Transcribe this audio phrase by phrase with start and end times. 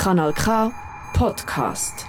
[0.00, 0.72] Kanal K
[1.12, 2.06] Podcast.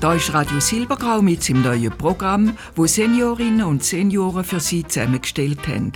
[0.00, 5.68] Da ist Radio Silbergrau mit seinem neuen Programm, wo Seniorinnen und Senioren für Sie zusammengestellt
[5.68, 5.92] haben.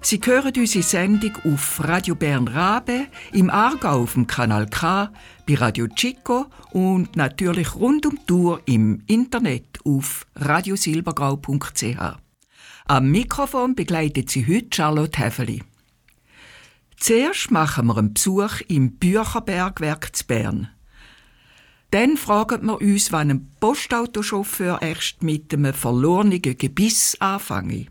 [0.00, 5.12] Sie hören unsere Sendung auf Radio Bern Rabe, im Aargau auf dem Kanal K,
[5.46, 12.16] bei Radio Chico und natürlich rund um die Tour im Internet auf radiosilbergrau.ch.
[12.86, 15.62] Am Mikrofon begleitet sie heute Charlotte Häfeli.
[16.96, 20.68] Zuerst machen wir einen Besuch im Bücherbergwerk zu Bern.
[21.90, 27.86] Dann fragen wir uns, wann ein Postautochauffeur erst mit einem verlorenen Gebiss anfange.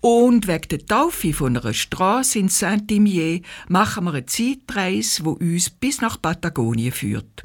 [0.00, 5.70] Und wegen der Taufe von einer Straße in Saint-Imier machen wir eine Zeitreise, die uns
[5.70, 7.42] bis nach Patagonien führt.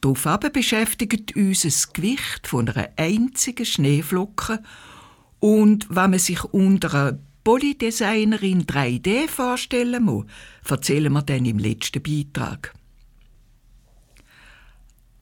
[0.00, 4.62] Daraufhin beschäftigt uns das Gewicht von einer einzigen Schneeflocke
[5.40, 10.24] und was man sich unter einer Polydesignerin 3D vorstellen muss,
[10.66, 12.72] erzählen wir dann im letzten Beitrag.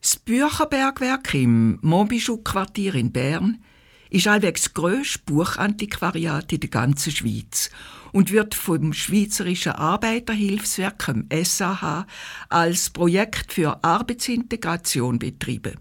[0.00, 3.58] Das Bücherbergwerk im Montbichou-Quartier in Bern
[4.12, 7.70] ist allwegs das grösste Buchantiquariat in der ganzen Schweiz
[8.12, 12.06] und wird vom Schweizerischen Arbeiterhilfswerk SAH
[12.50, 15.78] als Projekt für Arbeitsintegration betrieben.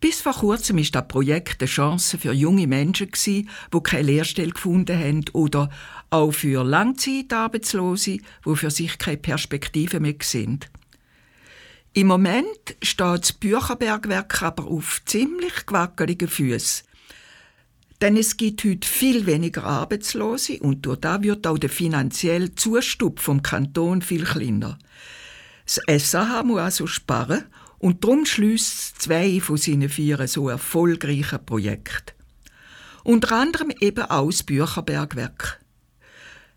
[0.00, 3.46] Bis vor kurzem ist das Projekt eine Chance für junge Menschen die
[3.82, 5.70] keine Lehrstelle gefunden haben oder
[6.10, 10.70] auch für Langzeitarbeitslose, die für sich keine Perspektive mehr sind.
[11.98, 16.86] Im Moment steht das Bücherbergwerk aber auf ziemlich gewackeligen Füßen.
[18.00, 23.18] Denn es gibt heute viel weniger Arbeitslose und durch das wird auch der finanzielle Zustub
[23.18, 24.78] vom Kanton viel kleiner.
[25.64, 27.46] Das SAH muss also sparen
[27.78, 32.14] und darum schließt zwei von seinen vier so erfolgreichen Projekten.
[33.02, 35.58] Unter anderem eben auch das Bücherbergwerk.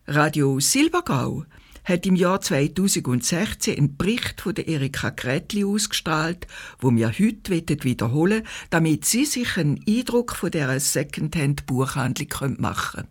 [0.06, 1.46] Radio Silbergrau
[1.91, 6.47] hat im Jahr 2016 einen Bericht von der Erika Kretli ausgestrahlt,
[6.79, 13.07] wo wir heute wiederholen damit Sie sich einen Eindruck von dieser Secondhand-Buchhandlung machen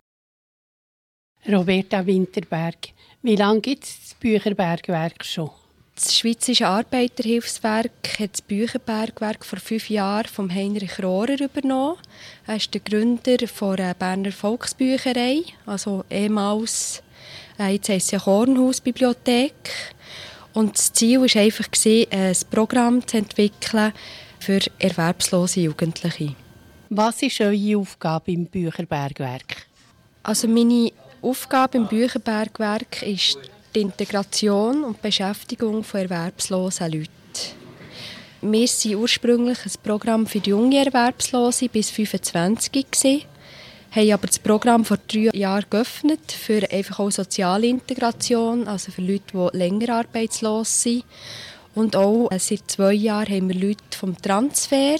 [1.43, 1.57] können.
[1.57, 2.89] Roberta Winterberg,
[3.21, 5.49] wie lange gibt es das Bücherbergwerk schon?
[5.95, 11.97] Das Schweizerische Arbeiterhilfswerk hat das Bücherbergwerk vor fünf Jahren vom Heinrich Rohrer übernommen.
[12.47, 17.03] Er ist der Gründer der Berner Volksbücherei, also ehemals
[17.59, 19.69] jetzt heisst es ja Kornhausbibliothek.
[20.53, 21.65] Und das Ziel war einfach,
[22.11, 23.93] ein Programm zu entwickeln
[24.39, 26.35] für erwerbslose Jugendliche.
[26.89, 29.65] Was ist eure Aufgabe im Bücherbergwerk?
[30.23, 30.91] Also meine
[31.21, 33.37] Aufgabe im Bücherbergwerk ist
[33.73, 37.09] die Integration und Beschäftigung von erwerbslosen Leuten.
[38.41, 43.21] Wir waren ursprünglich ein Programm für junge Erwerbslose bis 25 gewesen
[43.91, 49.01] haben aber das Programm vor drei Jahren geöffnet für einfach auch soziale Integration, also für
[49.01, 51.03] Leute, die länger arbeitslos sind.
[51.75, 54.97] Und auch äh, seit zwei Jahren haben wir Leute vom Transfer.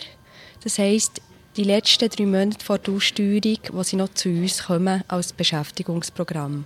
[0.63, 1.21] Das heisst,
[1.57, 6.65] die letzten drei Monate vor der Aussteuerung, wo sie noch zu uns kommen als Beschäftigungsprogramm.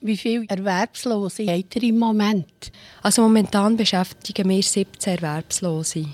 [0.00, 2.70] Wie viele Erwerbslose habt ihr im Moment?
[3.02, 6.06] Also momentan beschäftigen wir 17 Erwerbslose.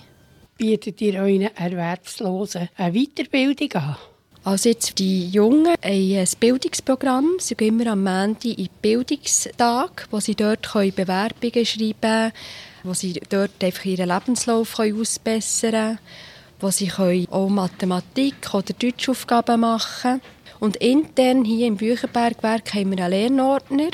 [0.56, 3.96] Bietet ihr euren Erwerbslosen eine Weiterbildung an?
[4.44, 7.36] Also jetzt die Jungen haben ein Bildungsprogramm.
[7.38, 12.32] Sie gehen immer am Montag in den Bildungstag, wo sie dort Bewerbungen schreiben können,
[12.82, 15.98] wo sie dort einfach ihren Lebenslauf ausbessern können,
[16.58, 16.90] wo sie
[17.30, 20.22] auch Mathematik oder Deutschaufgaben machen können.
[20.58, 23.90] Und intern hier im Bücherbergwerk haben wir einen Lernordner,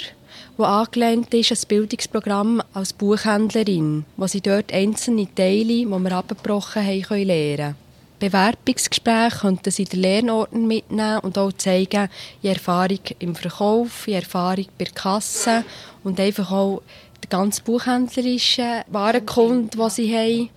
[0.58, 6.84] der angelehnt ist das Bildungsprogramm als Buchhändlerin, wo sie dort einzelne Teile, die wir abgebrochen
[6.84, 7.87] haben, lernen können.
[8.18, 12.08] Bewerbungsgespräche könnten sie den Lernorten mitnehmen und auch zeigen,
[12.42, 15.64] ihre Erfahrung im Verkauf, ihre Erfahrung bei der Kasse
[16.02, 16.82] und einfach auch
[17.22, 20.50] den ganz buchhändlerischen Warenkunden, den sie haben,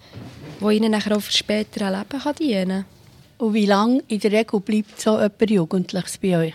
[0.62, 2.86] der ihnen nachher auch für spätere Leben kann dienen kann.
[3.38, 6.54] Und wie lange in der Regel bleibt so jemand Jugendliches bei euch?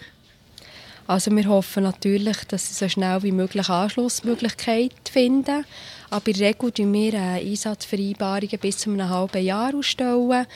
[1.08, 5.64] Also wir hoffen natürlich, dass sie so schnell wie möglich Anschlussmöglichkeiten finden.
[6.10, 10.46] Aber in der Regel tun wir Einsatzvereinbarungen bis zu einem halben Jahr ausstellen.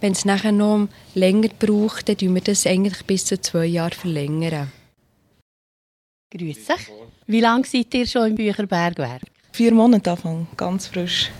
[0.00, 3.94] Wenn es nachher noch länger braucht, dann verlängern wir das eigentlich bis zu zwei Jahre
[3.94, 4.70] verlängern.
[6.30, 6.92] Grüß dich.
[7.26, 9.22] Wie lange seid ihr schon im Bücherbergwerk?
[9.52, 11.30] Vier Monate Anfang, ganz frisch.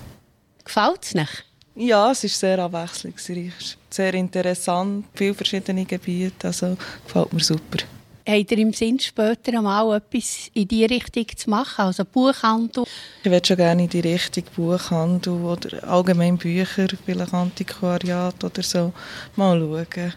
[0.64, 1.44] Gefällt es nicht?
[1.76, 3.76] Ja, es ist sehr abwechslungsreich.
[3.90, 6.76] Sehr interessant, viele verschiedene Gebiete, also
[7.06, 7.84] gefällt mir super.
[8.30, 12.84] Habt ihr im Sinn, später einmal etwas in diese Richtung zu machen, also Buchhandel?
[13.22, 18.92] Ich würde schon gerne in die Richtung Buchhandel oder allgemein Bücher, vielleicht Antiquariat oder so,
[19.34, 20.12] mal schauen.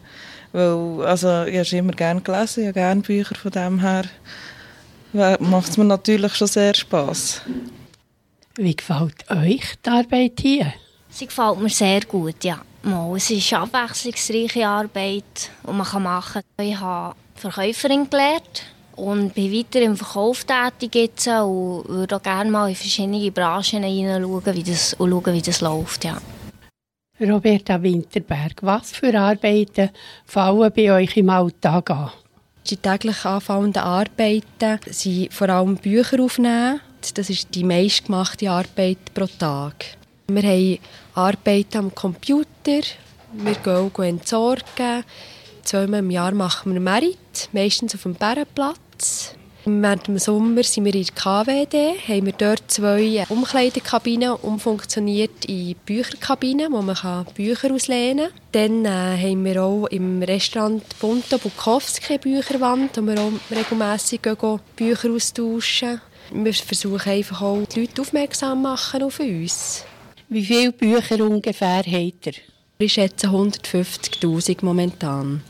[0.51, 4.03] Weil, also, ich habe immer gerne gelesen, ich habe gerne Bücher von dem her.
[5.39, 7.39] Macht es mir natürlich schon sehr Spass.
[8.57, 10.73] Wie gefällt euch die Arbeit hier?
[11.09, 12.61] Sie gefällt mir sehr gut, ja.
[13.15, 16.65] Es ist abwechslungsreiche Arbeit, die man machen kann.
[16.65, 18.65] Ich habe Verkäuferin gelernt
[18.95, 23.81] und bin weiter im Verkauf tätig jetzt und würde auch gerne mal in verschiedene Branchen
[23.81, 26.17] hineinschauen, wie das, und schauen, wie das läuft, ja.
[27.19, 29.89] Roberta Winterberg, was für Arbeiten
[30.25, 32.11] fallen bei euch im Alltag an?
[32.67, 36.79] Die täglich anfallenden Arbeiten sind vor allem Bücher aufnehmen.
[37.15, 39.97] Das ist die meistgemachte Arbeit pro Tag.
[40.27, 40.79] Wir haben
[41.15, 42.81] Arbeit am Computer,
[43.33, 45.03] wir gehen entsorgen.
[45.63, 49.35] Zweimal im Jahr machen wir Merit, meistens auf dem Bärenplatz.
[49.63, 55.75] Während dem Sommer sind wir in der KWD, haben wir dort zwei Umkleidekabinen umfunktioniert in
[55.85, 58.83] Bücherkabinen, wo man Bücher auslehnen kann.
[58.83, 64.21] Dann äh, haben wir auch im Restaurant Bunto Bukowski Bücherwand, wo wir auch regelmässig
[64.75, 66.01] Bücher austauschen.
[66.33, 69.85] Wir versuchen einfach auch die Leute aufmerksam machen auf uns.
[70.27, 72.33] Wie viele Bücher ungefähr habt ihr?
[72.79, 75.43] Ich schätze 150'000 momentan.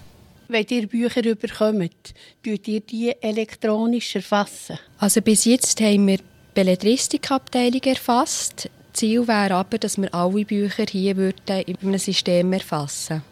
[0.51, 2.13] Wenn ihr Bücher bekommt,
[2.43, 4.77] tut ihr die elektronisch erfassen?
[4.97, 8.69] Also bis jetzt haben wir die Belletristikabteilung erfasst.
[8.91, 13.23] Ziel wäre aber, dass wir alle Bücher hier würden in einem System erfassen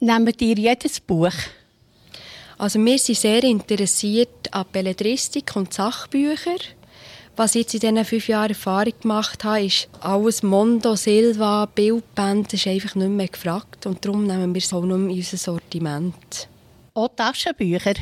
[0.00, 1.34] Nehmt ihr jedes Buch?
[2.56, 6.56] Also wir sind sehr interessiert an Belletristik und Sachbüchern.
[7.40, 12.52] Was ich jetzt in diesen fünf Jahren Erfahrung gemacht habe, ist alles Mondo, Silva, Bildband,
[12.52, 13.86] ist einfach nicht mehr gefragt.
[13.86, 16.50] Und darum nehmen wir es auch nicht mehr in unser Sortiment.
[16.92, 17.94] Auch Taschenbücher?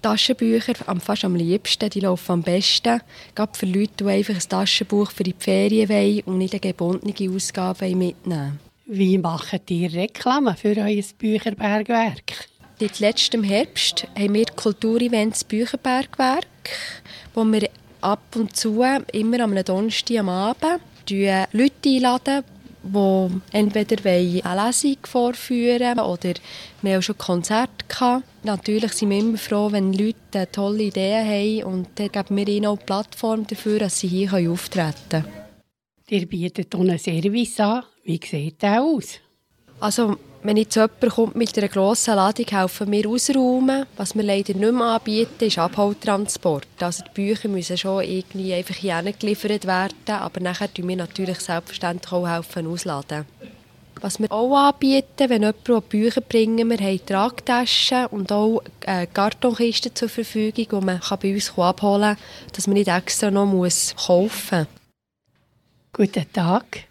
[0.00, 3.00] Taschenbücher am fast am liebsten, die laufen am besten.
[3.34, 7.34] Gerade für Leute, die einfach ein Taschenbuch für die Ferien wollen und nicht eine gebundene
[7.34, 12.50] Ausgabe mitnehmen Wie macht ihr Reklame für euer Bücherbergwerk?
[12.78, 16.46] Seit letztem Herbst haben wir Kulturevents Bücherbergwerk,
[17.34, 17.68] wo wir
[18.06, 20.80] ab und zu, immer am Donnerstag am Abend,
[21.10, 22.44] Leute einladen,
[22.84, 26.34] die entweder eine Lesung vorführen oder
[26.82, 28.24] wir haben auch schon Konzerte gehabt.
[28.44, 32.66] Natürlich sind wir immer froh, wenn Leute tolle Ideen haben und dann geben wir ihnen
[32.66, 35.24] auch eine Plattform dafür, dass sie hier auftreten können.
[36.08, 37.82] Ihr bietet einen Service an.
[38.04, 39.18] Wie sieht der aus?
[39.80, 43.86] Also wenn jetzt jemand kommt mit einer grossen Ladung, helfen wir ausräumen.
[43.96, 46.66] Was wir leider nicht mehr anbieten, ist Abholtransport.
[46.80, 51.40] Also die Bücher müssen schon irgendwie einfach hier geliefert werden, aber nachher helfen wir natürlich
[51.40, 53.24] selbstverständlich auch helfen ausladen.
[54.00, 58.62] Was wir auch anbieten, wenn jemand Bücher bringen wir haben Tragtaschen und auch
[59.14, 64.58] Kartonkisten zur Verfügung, die man bei uns abholen kann, dass man nicht extra noch kaufen
[64.58, 64.66] muss.
[65.92, 66.84] Guten Tag.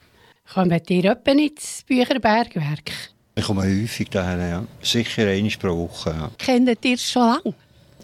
[0.51, 3.14] Kommt ihr etwa ins Bücherbergwerk?
[3.37, 4.63] Ich komme häufig daher, ja.
[4.81, 6.11] Sicher einmal pro Woche.
[6.11, 6.31] Ja.
[6.37, 7.53] Kennt ihr es schon lange?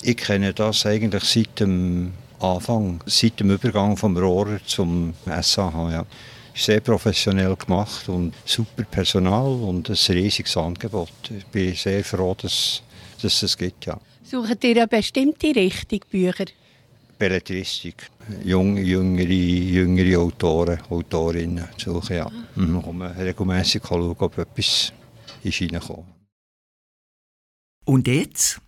[0.02, 2.12] Ich kenne das eigentlich seit dem
[2.42, 5.92] Anfang, seit dem Übergang vom Rohrer zum SAH.
[5.92, 6.06] Ja.
[6.54, 11.10] Ist sehr professionell gemacht und super Personal und ein riesiges Angebot.
[11.30, 12.82] Ich bin sehr froh, dass,
[13.22, 13.86] dass es gibt.
[13.86, 13.98] Ja.
[14.24, 16.46] Sucht ihr eine bestimmte Richtung Bücher?
[17.18, 18.10] Belletristik.
[18.44, 22.18] Jung, jüngere, jüngere Autoren, Autorinnen suchen.
[22.18, 22.30] Ja.
[22.56, 22.82] Mhm.
[22.82, 24.92] komme regelmäßig schauen, ob etwas
[25.44, 26.06] ist reingekommen.
[27.86, 28.62] Und jetzt?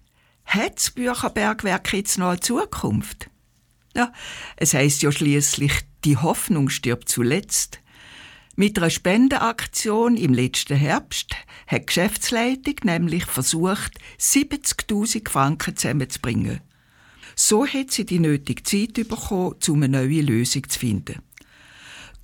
[0.45, 3.29] Hat das Bücherbergwerk jetzt noch eine Zukunft?
[3.95, 4.11] Ja,
[4.57, 5.71] es heißt ja schließlich,
[6.03, 7.79] die Hoffnung stirbt zuletzt.
[8.55, 16.61] Mit einer Spendenaktion im letzten Herbst hat die Geschäftsleitung nämlich versucht, 70.000 Franken zusammenzubringen.
[17.35, 21.19] So hat sie die nötige Zeit bekommen, um eine neue Lösung zu finden.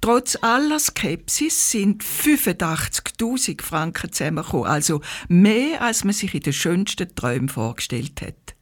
[0.02, 7.14] Trotz aller Skepsis sind 85.000 Franken zusammengekommen, also mehr, als man sich in den schönsten
[7.16, 8.56] Träumen vorgestellt hat.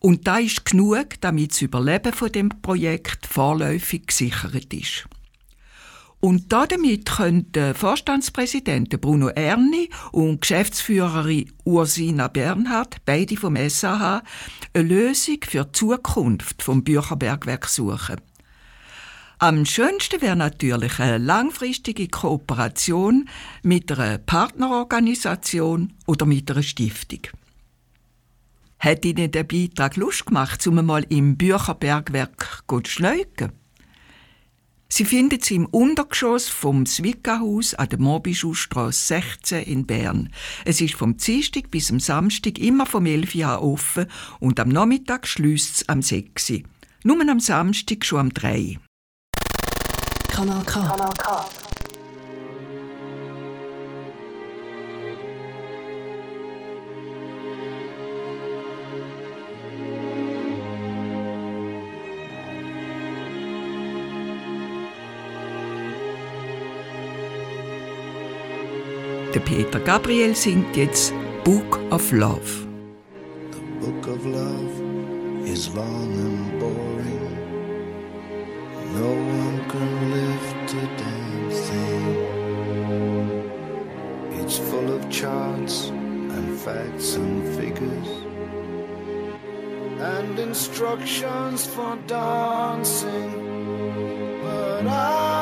[0.00, 5.06] Und da ist genug, damit das Überleben von dem Projekt vorläufig gesichert ist.
[6.20, 14.22] Und damit können der Vorstandspräsident Bruno Erni und Geschäftsführerin Ursina Bernhard, beide vom SAH,
[14.74, 18.16] eine Lösung für die Zukunft vom Bücherbergwerk suchen.
[19.40, 23.28] Am schönsten wäre natürlich eine langfristige Kooperation
[23.62, 27.20] mit einer Partnerorganisation oder mit einer Stiftung.
[28.80, 33.52] Hat Ihnen der Beitrag Lust gemacht, um einmal im Bücherbergwerk zu schneuken?
[34.88, 40.30] Sie findet sie im Untergeschoss vom Swicka-Haus an der Mobischustrasse 16 in Bern.
[40.64, 44.06] Es ist vom Dienstag bis am Samstag immer vom 11 Uhr offen
[44.40, 46.62] und am Nachmittag schließt es am 6 Uhr.
[47.04, 48.80] Nur am Samstag schon am 3
[50.38, 50.78] Kanal K.
[50.78, 51.24] Kanal K.
[69.34, 72.38] Der Peter Gabriel singt jetzt Book of Love.
[73.50, 74.70] The book of love
[75.44, 77.26] is long and boring.
[78.94, 79.57] No one
[85.20, 88.08] charts and facts and figures
[89.98, 93.32] and instructions for dancing.
[94.42, 95.37] But I,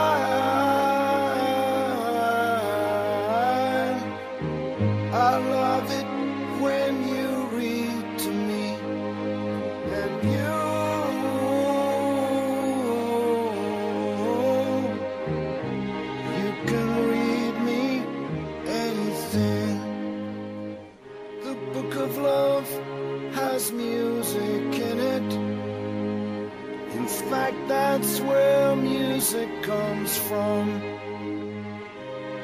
[27.30, 30.80] Fact, that's where music comes from.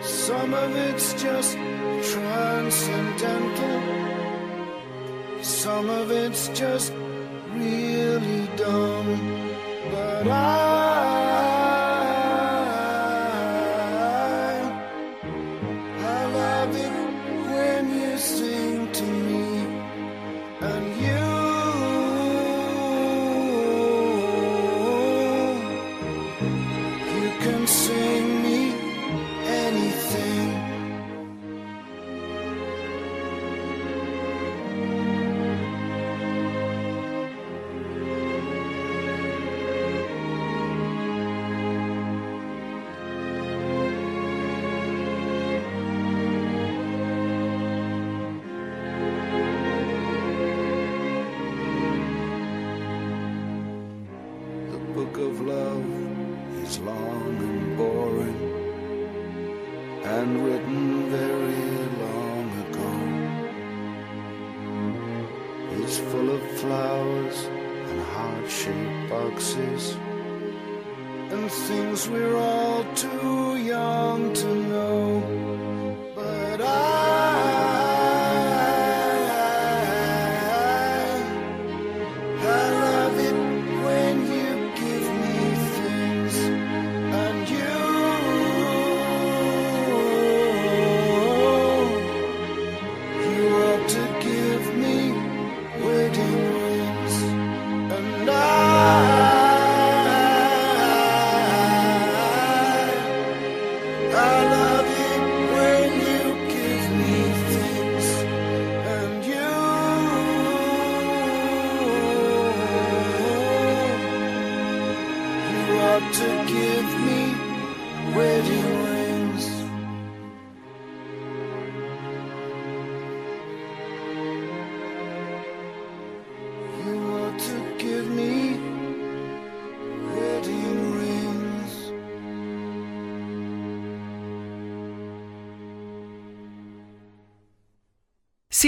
[0.02, 1.56] Some of it's just
[2.12, 3.82] transcendental.
[5.42, 6.92] Some of it's just
[7.54, 9.50] really dumb.
[9.92, 10.71] But I,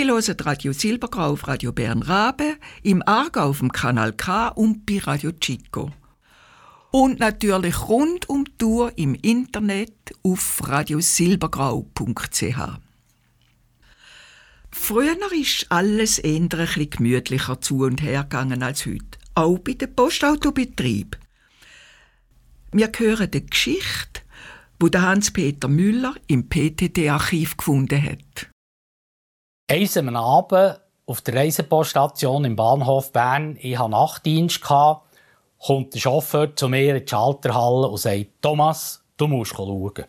[0.04, 4.84] Sie hören Radio Silbergrau auf Radio Bern Rabe, im Aargau auf dem Kanal K und
[4.84, 5.92] bei Radio Chico.
[6.90, 12.58] Und natürlich rund um die Tour im Internet auf radiosilbergrau.ch.
[14.70, 19.73] Früher ist alles eher ein bisschen gemütlicher zu und her gegangen als heute, auch bei
[19.73, 21.18] den Postautobetrieb.
[22.73, 24.20] Wir hören die Geschichte,
[24.78, 28.53] wo der Hans-Peter Müller im PTT-Archiv gefunden hat.
[29.66, 36.54] Eins am Abend auf der Reisepoststation im Bahnhof Bern, ich hatte Nachtdienst, kommt der Chauffeur
[36.54, 40.04] zu mir in die Schalterhalle und sagt, Thomas, du musst schauen.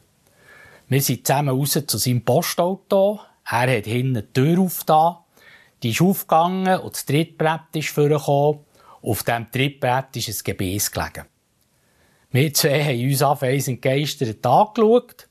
[0.89, 3.21] Wir sind zusammen raus zu seinem Postauto.
[3.50, 5.19] Er hat hinten die Tür aufgetan.
[5.81, 8.59] Die ist aufgegangen und das Trittbrett ist vorgekommen.
[9.01, 11.27] Auf diesem Trittbrett ist ein Gebäß gelegen.
[12.29, 15.29] Wir zwei haben uns anfangs entgeistert angeschaut.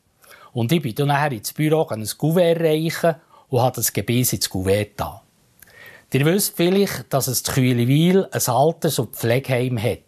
[0.54, 3.16] Und ich bin dann nachher ins Büro ein Kuvert reichen
[3.54, 5.22] und habe das Gebäß ins Kuvert da.
[6.12, 10.00] Ihr wisst vielleicht, dass es Kühliwil ein Alters- und Pflegeheim hat.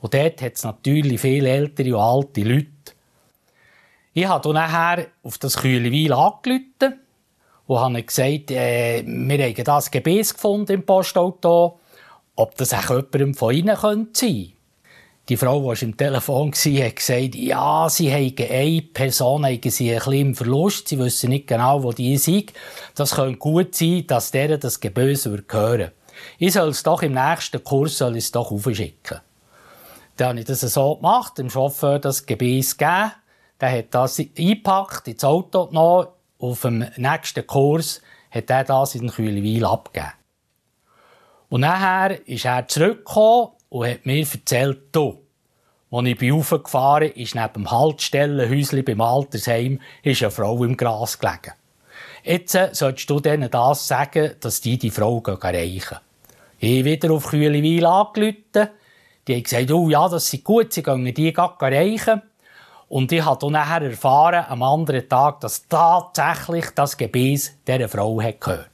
[0.00, 2.68] Und dort hat es natürlich viele ältere und alte Leute.
[4.12, 7.00] Ich habe dann nachher auf das Kühleweil angerufen
[7.66, 11.80] und habe gesagt, äh, wir haben das Gebäß gefunden im Postauto,
[12.36, 14.52] ob das auch jemandem von ihnen sein könnte.
[15.30, 19.90] Die Frau, die im Telefon war, hat gesagt, ja, sie haben eine Person haben sie
[19.90, 22.52] ein bisschen im Verlust, sie wissen nicht genau, wo die ist.
[22.94, 25.92] Das könnte gut sein, dass deren das Gebäß gehören
[26.38, 29.20] Ich soll es doch im nächsten Kurs soll es doch aufschicken.
[30.16, 33.12] Dann habe ich das so gemacht, dem Chauffeur das Gebäß gegeben.
[33.60, 36.08] Der hat das eingepackt, ins Auto genommen.
[36.38, 40.12] Auf dem nächsten Kurs hat er das in den Kühlweil abgegeben.
[41.48, 45.18] Und nachher ist er zurückgekommen und hat mir erzählt, du,
[45.90, 51.18] als ich raufgefahren bin, ist neben dem Haltstellenhäuschen beim Altersheim ist eine Frau im Gras
[51.18, 51.54] gelegen.
[52.22, 55.98] Jetzt solltest du denen das sagen, dass die die Frau erreichen.
[56.60, 58.68] Ich habe wieder auf Kühlewil angerufen.
[59.26, 62.22] Die haben gesagt, oh ja, das ist gut, sie gehen die erreichen.
[62.88, 68.14] Und ich habe dann nachher erfahren, am anderen Tag, dass tatsächlich das Gebäß dieser Frau
[68.14, 68.70] gehört.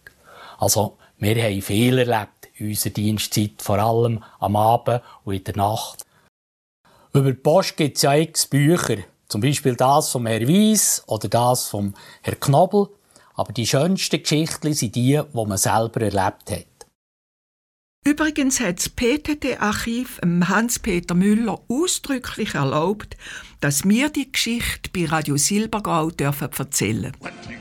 [0.58, 5.56] Also, wir haben viel erlebt in unserer Dienstzeit, vor allem am Abend und in der
[5.56, 6.04] Nacht.
[7.12, 8.98] Über die Post gibt es ja x Bücher.
[9.28, 12.88] Zum Beispiel das vom Herr Weiss oder das vom Herr Knobel.
[13.34, 16.66] Aber die schönsten Geschichten sind die, die man selber erlebt hat.
[18.04, 23.16] Übrigens hat das PTT-Archiv Hans-Peter Müller ausdrücklich erlaubt,
[23.60, 27.59] dass wir die Geschichte bei Radio Silbergau dürfen erzählen dürfen.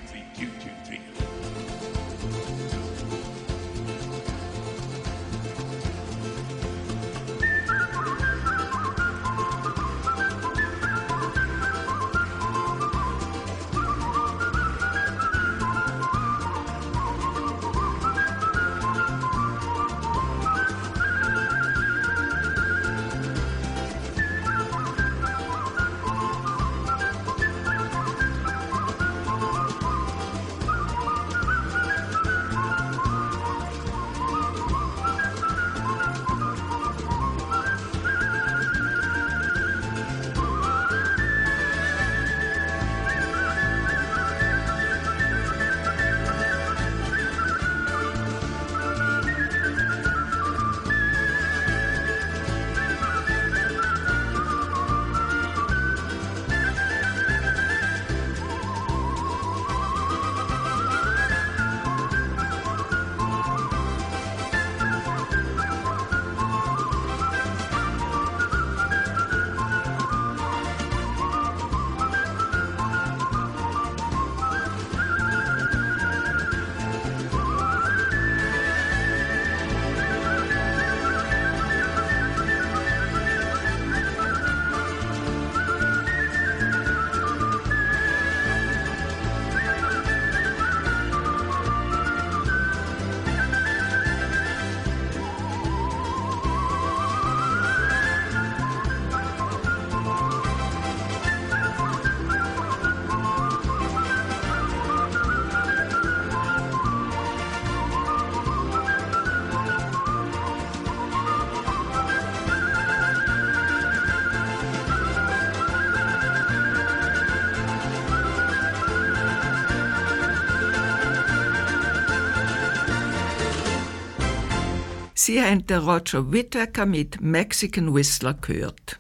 [125.30, 129.00] Sie haben den Roger Whittaker mit Mexican Whistler gehört.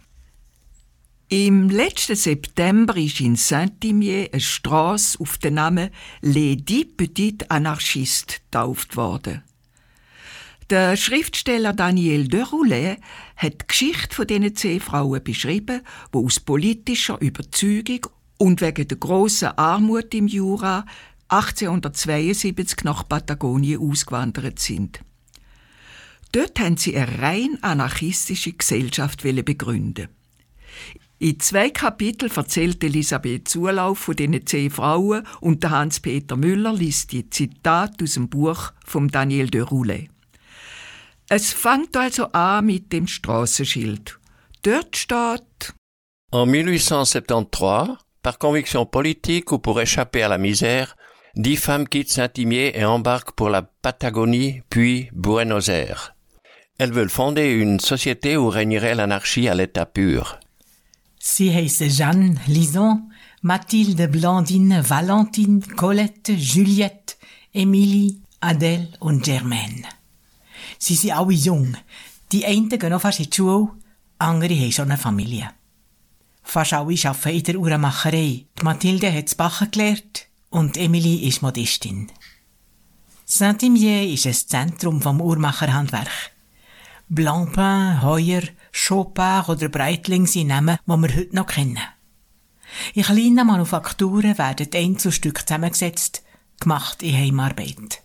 [1.27, 5.89] Im letzten September ist in Saint-Imier eine Strasse auf den Namen
[6.21, 9.41] Les Dix Petites Anarchistes getauft worden.
[10.69, 12.99] Der Schriftsteller Daniel de Roulet
[13.35, 15.81] hat die Geschichte von diesen zehn Frauen beschrieben,
[16.13, 18.05] die aus politischer Überzeugung
[18.37, 20.85] und wegen der grossen Armut im Jura
[21.29, 24.99] 1872 nach Patagonien ausgewandert sind.
[26.31, 30.09] Dort haben sie eine rein anarchistische Gesellschaft begründen.
[31.17, 37.29] In zwei Kapiteln erzählt Elisabeth Zulauf von diesen zehn Frauen und Hans-Peter Müller liest die
[37.29, 40.09] Zitat aus dem Buch von Daniel de Roulet.
[41.27, 44.17] Es fängt also an mit dem Straßenschild.
[44.61, 45.73] Dort steht
[46.31, 50.95] En 1873, par conviction politique ou pour échapper à la misère,
[51.35, 56.15] dix femmes quittent Saint-Imier et embarquent pour la Patagonie, puis Buenos Aires.
[56.79, 60.39] Elles veulent fonder une société où régnerait l'anarchie à l'état pur.
[61.19, 63.03] Sie heissen Jeanne, Lison,
[63.43, 67.17] Mathilde, Blandine, Valentine, Colette, Juliette,
[67.53, 69.83] Emilie, Adèle und Germaine.
[70.79, 71.75] Sie sind alle jung.
[72.31, 73.69] Die einen gehen noch fast in die Schule
[74.19, 75.49] andere haben schon eine Familie.
[76.43, 78.45] Fast alle arbeiten in der Uhrmacherei.
[78.57, 82.11] Die Mathilde hat das Bachen gelernt und Emilie ist Modistin.
[83.25, 86.31] Saint-Imier ist ein Zentrum vom Uhrmacherhandwerk.
[87.11, 91.79] Blancpain, Heuer, Chopin oder Breitling sind Namen, die wir heute noch kennen.
[92.93, 96.21] In kleinen Manufakturen werden Einzelstücke zusammengesetzt,
[96.59, 98.03] gemacht in Heimarbeit.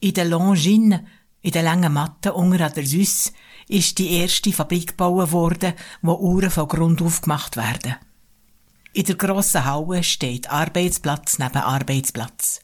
[0.00, 1.00] In der Longines,
[1.42, 3.32] in der langen Matte unter der Suisse,
[3.68, 7.96] ist die erste Fabrik gebaut worden, wo Uhren von Grund auf gemacht werden.
[8.94, 12.60] In der grossen Halle steht Arbeitsplatz neben Arbeitsplatz.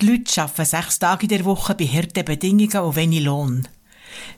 [0.00, 3.68] Die Leute arbeiten sechs Tage in der Woche bei harten Bedingungen und wenig Lohn.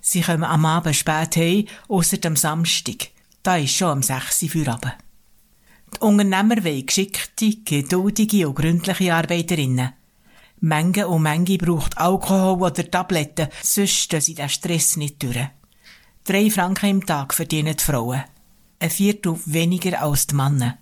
[0.00, 3.10] Sie kommen am Abend spät heim, ausser am Samstag.
[3.42, 4.96] Da ist schon am 6 Uhr Feierabend.
[5.94, 9.92] Die Unternehmer wollen geschickte, geduldige und gründliche Arbeiterinnen.
[10.60, 15.48] Menge und Menge braucht Alkohol oder Tabletten, sonst stehen sie den Stress nicht durch.
[16.24, 18.24] Drei Franken im Tag verdienen die Frauen.
[18.78, 20.78] Ein Viertel weniger als die Männer.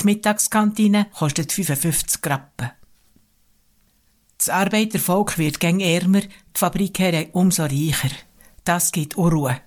[0.00, 2.70] Die Mittagskantine kostet 55 Rappen.
[4.38, 8.10] Das Arbeitervolk wird gäng ärmer, die Fabrikherren umso reicher.
[8.64, 9.60] Das gibt Unruhe.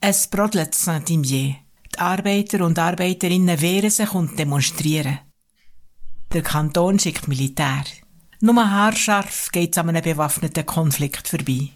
[0.00, 1.56] Es brodelt Saint-Imier.
[1.94, 5.18] Die Arbeiter und Arbeiterinnen wehren sich und demonstrieren.
[6.32, 7.84] Der Kanton schickt Militär.
[8.40, 11.70] Nur haarscharf geht's an einem bewaffneten Konflikt vorbei.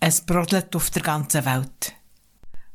[0.00, 1.94] Es brodelt auf der ganzen Welt.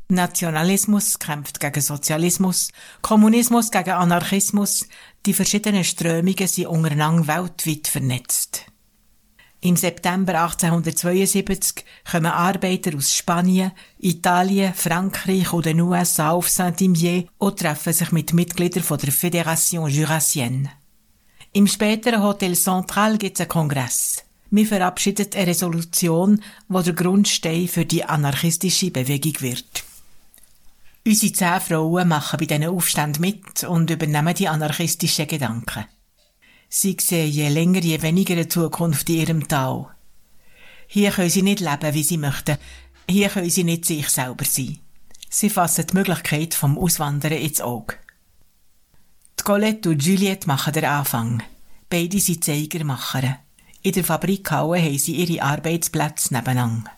[0.09, 2.69] Nationalismus kämpft gegen Sozialismus,
[3.01, 4.87] Kommunismus gegen Anarchismus,
[5.25, 8.65] die verschiedenen Strömungen sind untereinander weltweit vernetzt.
[9.61, 17.59] Im September 1872 kommen Arbeiter aus Spanien, Italien, Frankreich und den USA auf Saint-Imier und
[17.59, 20.69] treffen sich mit Mitgliedern der Fédération Jurassienne.
[21.53, 24.25] Im späteren Hotel Central gibt es einen Kongress.
[24.51, 29.85] Wir verabschieden eine Resolution, wo der Grundstein für die anarchistische Bewegung wird.
[31.05, 35.85] Unsere zehn Frauen machen bei diesen Aufständen mit und übernehmen die anarchistischen Gedanken.
[36.69, 39.93] Sie sehen je länger, je weniger eine Zukunft in ihrem Tal.
[40.87, 42.57] Hier können sie nicht leben, wie sie möchten.
[43.09, 44.79] Hier können sie nicht sich selber sein.
[45.29, 47.95] Sie fassen die Möglichkeit vom Auswandern ins Auge.
[49.39, 51.43] Die Colette und Juliette machen den Anfang.
[51.89, 53.39] Beide sind Zeigermacher.
[53.81, 56.91] In der Fabrikhalle haben sie ihre Arbeitsplätze nebeneinander.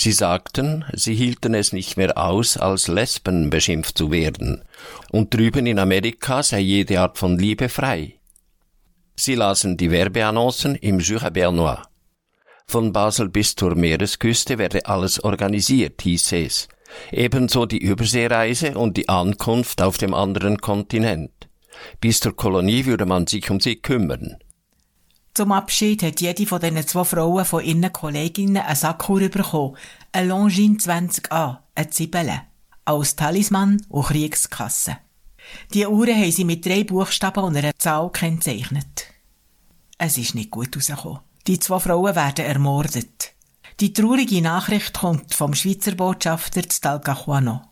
[0.00, 4.62] Sie sagten, sie hielten es nicht mehr aus, als Lesben beschimpft zu werden,
[5.10, 8.20] und drüben in Amerika sei jede Art von Liebe frei.
[9.16, 11.82] Sie lasen die Werbeannoncen im Jura Bernois.
[12.68, 16.68] Von Basel bis zur Meeresküste werde alles organisiert, hieß es.
[17.10, 21.48] Ebenso die Überseereise und die Ankunft auf dem anderen Kontinent.
[22.00, 24.36] Bis zur Kolonie würde man sich um sie kümmern.
[25.34, 29.76] Zum Abschied hat jede von diesen zwei Frauen von ihren Kolleginnen einen Sakkur bekommen,
[30.12, 32.40] ein Longines 20a, eine Zwiebeln,
[32.84, 34.98] als Talisman und Kriegskasse.
[35.72, 39.06] Die Uhren haben sie mit drei Buchstaben und einer Zahl kennzeichnet.
[39.96, 41.20] Es ist nicht gut rausgekommen.
[41.46, 43.32] Die zwei Frauen werden ermordet.
[43.80, 47.62] Die traurige Nachricht kommt vom Schweizer Botschafter zu Talcahuano.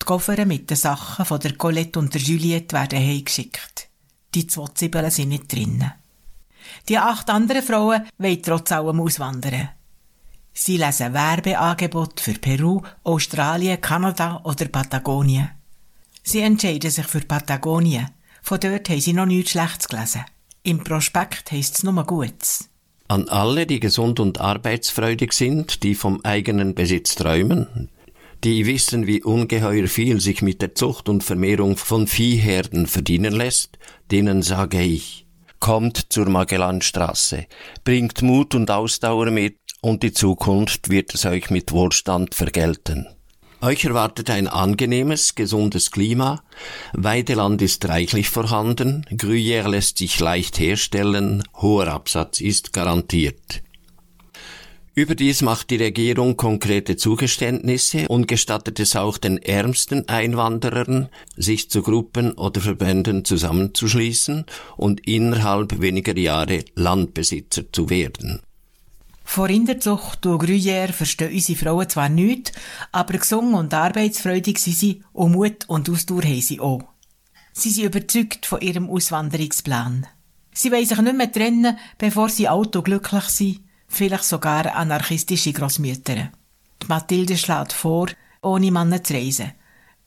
[0.00, 3.88] Die Koffer mit den Sachen von der Colette und der Juliette werden heimgeschickt.
[4.34, 5.92] Die zwei Zwiebeln sind nicht drinnen.
[6.88, 9.70] Die acht anderen Frauen wollen trotz allem auswandern.
[10.52, 15.50] Sie lesen Werbeangebote für Peru, Australien, Kanada oder Patagonien.
[16.22, 18.10] Sie entscheiden sich für Patagonien.
[18.42, 20.24] Von dort haben sie noch nichts Schlechtes gelesen.
[20.62, 22.68] Im Prospekt heisst es nur Gutes.
[23.08, 27.88] An alle, die gesund und arbeitsfreudig sind, die vom eigenen Besitz träumen,
[28.44, 33.78] die wissen, wie ungeheuer viel sich mit der Zucht und Vermehrung von Viehherden verdienen lässt,
[34.10, 35.19] denen sage ich,
[35.60, 37.46] kommt zur Magellanstraße,
[37.84, 43.06] bringt Mut und Ausdauer mit, und die Zukunft wird es euch mit Wohlstand vergelten.
[43.62, 46.42] Euch erwartet ein angenehmes, gesundes Klima,
[46.94, 53.62] Weideland ist reichlich vorhanden, Gruyère lässt sich leicht herstellen, hoher Absatz ist garantiert.
[54.94, 61.82] Überdies macht die Regierung konkrete Zugeständnisse und gestattet es auch den ärmsten Einwanderern, sich zu
[61.82, 68.40] Gruppen oder Verbänden zusammenzuschließen und innerhalb weniger Jahre Landbesitzer zu werden.
[69.22, 72.50] Von Rinderzucht und Gruyère verstehen unsere Frauen zwar nichts,
[72.90, 76.82] aber gesungen und arbeitsfreudig sind sie und Mut und Ausdauer haben sie auch.
[77.52, 80.08] Sie sind überzeugt von ihrem Auswanderungsplan.
[80.52, 85.52] Sie wollen sich nicht mehr trennen, bevor sie alt und glücklich sind, vielleicht sogar anarchistische
[85.52, 86.30] Grossmütter.
[86.82, 88.08] Die Mathilde schlägt vor,
[88.40, 89.52] ohne Männer zu reisen.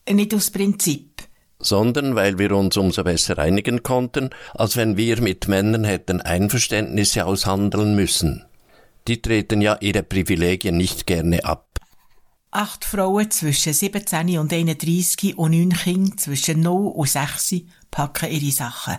[0.10, 1.22] Nicht aus Prinzip.
[1.60, 7.26] Sondern weil wir uns umso besser einigen konnten, als wenn wir mit Männern hätten Einverständnisse
[7.26, 8.46] aushandeln müssen.
[9.08, 11.68] Die treten ja ihre Privilegien nicht gerne ab.
[12.52, 17.56] Acht Frauen zwischen 17 und 31 und neun Kinder zwischen 0 und 6
[17.92, 18.98] packen ihre Sachen.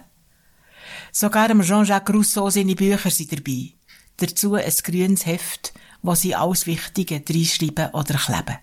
[1.12, 3.73] Sogar Jean-Jacques Rousseau seine Bücher sind dabei.
[4.18, 5.72] Dazu ein grünes Heft,
[6.03, 8.59] wo sie alles Wichtige reinschreiben oder kleben.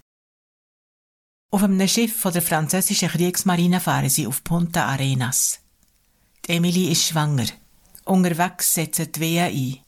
[1.54, 5.60] Auf einem Schiff von der französischen Kriegsmarine fahren sie auf Punta Arenas.
[6.46, 7.48] Die Emily ist schwanger.
[8.06, 9.52] Unterwegs setzen die Wehen ein.
[9.54, 9.84] Die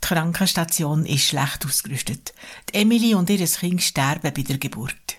[0.00, 2.34] Krankenstation ist schlecht ausgerüstet.
[2.68, 5.16] Die Emily und ihr Kind sterben bei der Geburt.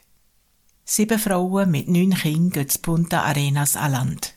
[0.84, 4.35] Sieben Frauen mit neun Kindern gehen zu Punta Arenas an Land.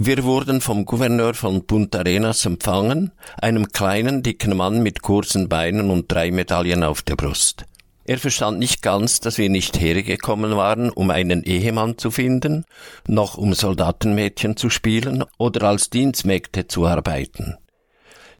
[0.00, 3.10] Wir wurden vom Gouverneur von Punta Arenas empfangen,
[3.42, 7.64] einem kleinen, dicken Mann mit kurzen Beinen und drei Medaillen auf der Brust.
[8.04, 12.64] Er verstand nicht ganz, dass wir nicht hergekommen waren, um einen Ehemann zu finden,
[13.08, 17.56] noch um Soldatenmädchen zu spielen oder als Dienstmägde zu arbeiten.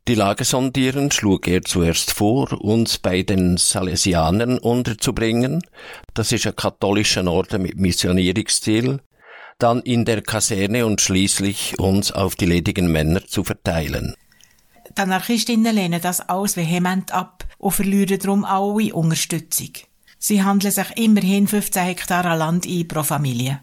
[0.06, 5.62] Die Lage sondierend schlug er zuerst vor, uns bei den Salesianern unterzubringen,
[6.14, 9.00] das ist ein katholischer Orden mit Missionierungsziel,
[9.58, 14.14] dann in der Kaserne und schließlich uns auf die ledigen Männer zu verteilen.
[14.96, 19.72] Die Anarchistinnen lehnen das alles vehement ab und verlieren darum alle Unterstützung.
[20.18, 23.60] Sie handeln sich immerhin 15 Hektar Land ein pro Familie.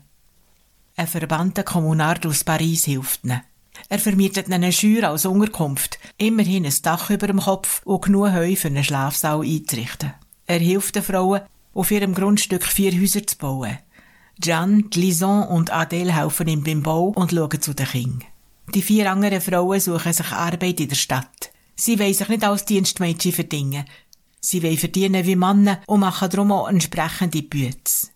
[0.97, 3.41] Ein verbannter Kommunard aus Paris hilft ihnen.
[3.89, 8.31] Er vermietet ihnen eine Schür als Unterkunft, immerhin ein Dach über dem Kopf und genug
[8.31, 10.13] Heu für einen Schlafsaal einzurichten.
[10.45, 11.41] Er hilft den Frauen,
[11.73, 13.77] auf ihrem Grundstück vier Häuser zu bauen.
[14.41, 18.23] Jeanne, Lison und Adele helfen ihm beim Bau und schauen zu den Kindern.
[18.73, 21.51] Die vier anderen Frauen suchen sich Arbeit in der Stadt.
[21.75, 23.85] Sie wollen sich nicht als Dienstmädchen verdienen.
[24.41, 28.07] Sie wollen verdienen wie Männer und machen darum auch entsprechende Bütze.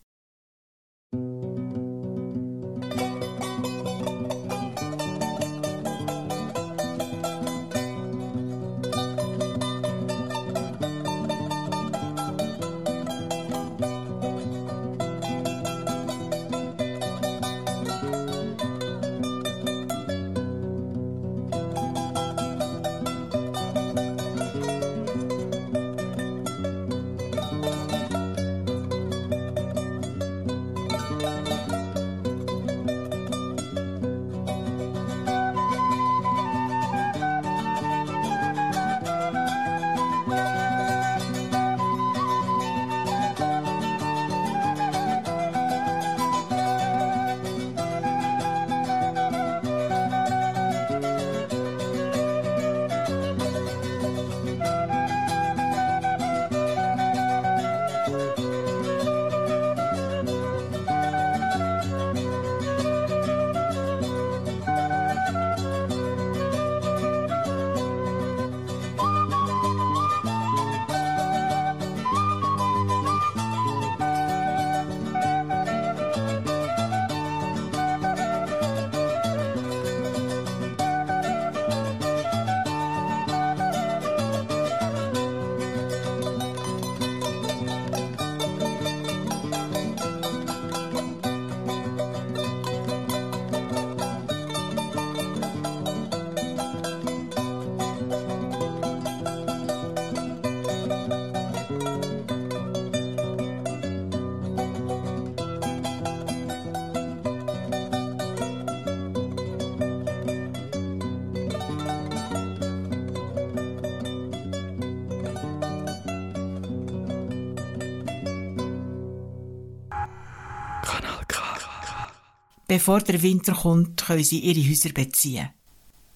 [122.69, 125.49] Bevor der Winter kommt, können sie ihre Häuser beziehen.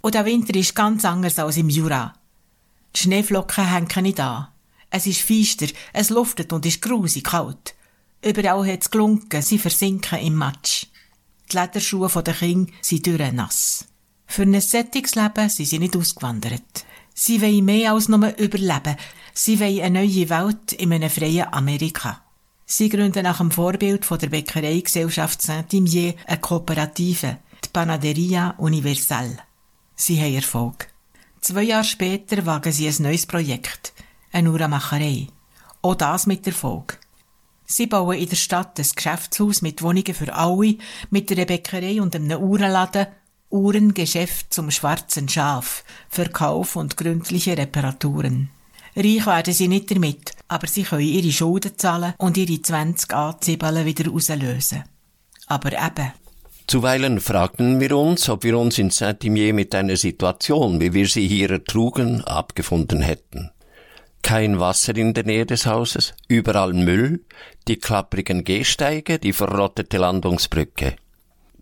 [0.02, 2.14] Und der Winter ist ganz anders als im Jura.
[2.96, 4.50] Die Schneeflocken hängen nicht an.
[4.92, 7.74] Es ist feister, es luftet und ist grusig kalt.
[8.24, 10.86] Überall hat es gelunken, sie versinken im Matsch.
[11.52, 13.86] Die Lederschuhe der Kinder sind nass.
[14.28, 16.86] Für ein Sättigungsleben sind sie nicht ausgewandert.
[17.16, 18.96] Sie wollen mehr als nur überleben.
[19.34, 22.23] Sie wollen eine neue Welt in einem freien Amerika.
[22.66, 29.38] Sie gründen nach dem Vorbild von der Bäckereigesellschaft Saint-Imier eine Kooperative, die Panaderia Universal.
[29.96, 30.88] Sie haben Erfolg.
[31.42, 33.94] Zwei Jahre später wagen sie ein neues Projekt,
[34.32, 35.28] eine Uhrmacherei.
[35.82, 37.00] Auch das mit Erfolg.
[37.66, 40.78] Sie bauen in der Stadt ein Geschäftshaus mit Wohnungen für alle,
[41.10, 43.08] mit einer Bäckerei und einem Uhrenladen,
[43.50, 48.50] Uhrengeschäft zum schwarzen Schaf, Verkauf und gründliche Reparaturen.
[48.96, 53.86] Reich werden sie nicht damit, aber sie können ihre Schulden zahlen und ihre 20 Anzibeln
[53.86, 54.84] wieder auslösen.
[55.48, 56.12] Aber eben.
[56.68, 61.28] Zuweilen fragten wir uns, ob wir uns in Saint-Imier mit einer Situation, wie wir sie
[61.28, 63.52] hier ertrugen, abgefunden hätten.
[64.22, 67.26] Kein Wasser in der Nähe des Hauses, überall Müll,
[67.68, 70.96] die klapprigen Gehsteige, die verrottete Landungsbrücke.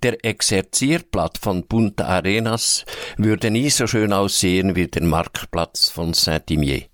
[0.03, 2.85] Der Exerzierplatz von Punta Arenas
[3.17, 6.90] würde nie so schön aussehen wie der Marktplatz von Saint-Imier.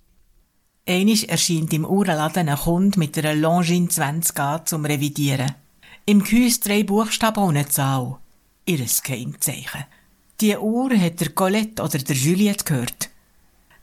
[0.88, 5.54] Einisch erscheint im Uhrenladen ein Kunde mit einer Longines 20a zum Revidieren.
[6.06, 8.16] Im Gehäuse drei Buchstaben eine Zahl.
[8.64, 9.84] Ihres Geheimzeichen.
[10.40, 13.10] Die Uhr hat der Colette oder der Juliette gehört.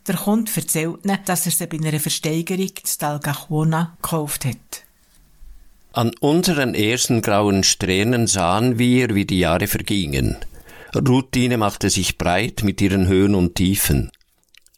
[0.07, 4.83] Der Kunde erzählt ihnen, dass er sie bei einer Versteigerung in Stalgachuona gekauft hat.
[5.93, 10.37] An unseren ersten grauen Strähnen sahen wir, wie die Jahre vergingen.
[10.95, 14.09] Routine machte sich breit mit ihren Höhen und Tiefen.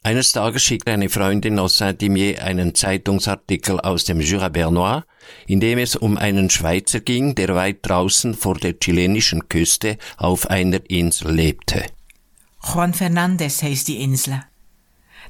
[0.08, 5.02] Eines Tages schickte eine Freundin aus Saint-Imier einen Zeitungsartikel aus dem Jura Bernois,
[5.46, 10.48] in dem es um einen Schweizer ging, der weit draußen vor der chilenischen Küste auf
[10.48, 11.84] einer Insel lebte.
[12.64, 14.42] Juan Fernandez heisst die Insel.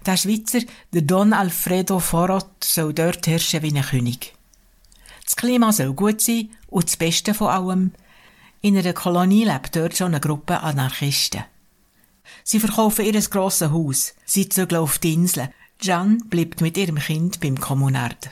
[0.07, 0.61] Der Schweizer,
[0.95, 4.33] der Don Alfredo Forot, soll dort herrschen wie ein König.
[5.25, 7.93] Das Klima soll gut sein und das Beste von allem,
[8.61, 11.43] in einer Kolonie lebt dort schon eine Gruppe Anarchisten.
[12.51, 15.51] Sie verkaufen ihr grosses Haus, sie zügeln auf die Insel.
[15.83, 18.31] Jeanne bleibt mit ihrem Kind beim Kommunard.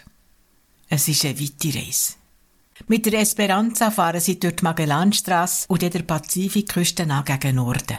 [0.89, 2.15] Es ist eine weite Reise.
[2.89, 7.99] Mit der Esperanza fahren sie durch die Magellanstrasse und der Pazifikküste an gegen Norden.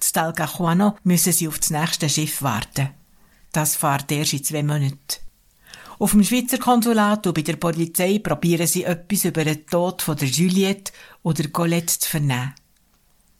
[0.00, 2.88] Z Talcahuano müssen sie auf das nächste Schiff warten.
[3.52, 4.98] Das fährt erst in zwei Monaten.
[6.00, 10.16] Auf dem Schweizer Konsulat und bei der Polizei probieren sie etwas über den Tod von
[10.16, 10.90] der Juliette
[11.22, 12.52] oder Colette zu vernehmen.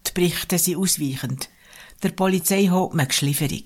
[0.07, 1.49] Die Berichte sind ausweichend.
[2.03, 3.65] Der Polizei holt man Geschlieferung.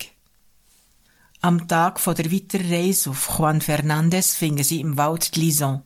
[1.40, 5.82] Am Tag von der Weiterreise auf Juan Fernandez fingen sie im Wald die Lison,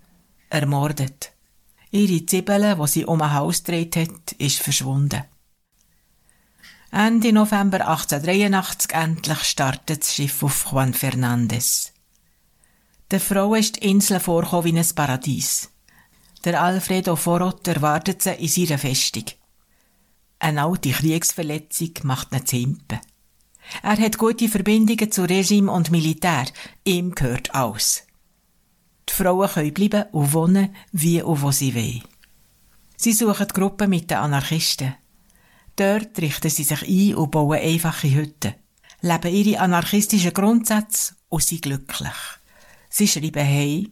[0.51, 1.33] ermordet.
[1.91, 5.25] Ihre Zwiebeln, die sie um ein Haus gedreht hat, ist verschwunden.
[6.91, 11.93] Ende November 1883 endlich startet das Schiff auf Juan Fernandez.
[13.11, 15.71] Der Frau ist die Insel vorgekommen wie ein Paradies.
[16.45, 19.25] Der Alfredo Forot erwartet sie in seiner Festung.
[20.45, 23.01] Eine alte Kriegsverletzung macht ihn zu Himpen.
[23.83, 26.45] Er hat gute Verbindungen zu Regime und Militär.
[26.85, 28.07] Ihm gehört alles.
[29.09, 32.03] Die Frauen können bleiben und wohnen, wie und wo sie wollen.
[32.95, 34.97] Sie suchen die Gruppe mit den Anarchisten.
[35.77, 38.53] Dort richten sie sich ein und bauen einfache Hütten,
[39.01, 42.13] leben ihre anarchistischen Grundsätze und sind glücklich.
[42.91, 43.91] Sie schreiben hey.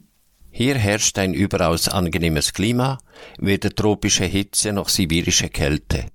[0.51, 2.99] Hier herrscht ein überaus angenehmes Klima,
[3.39, 6.09] weder tropische Hitze noch sibirische Kälte.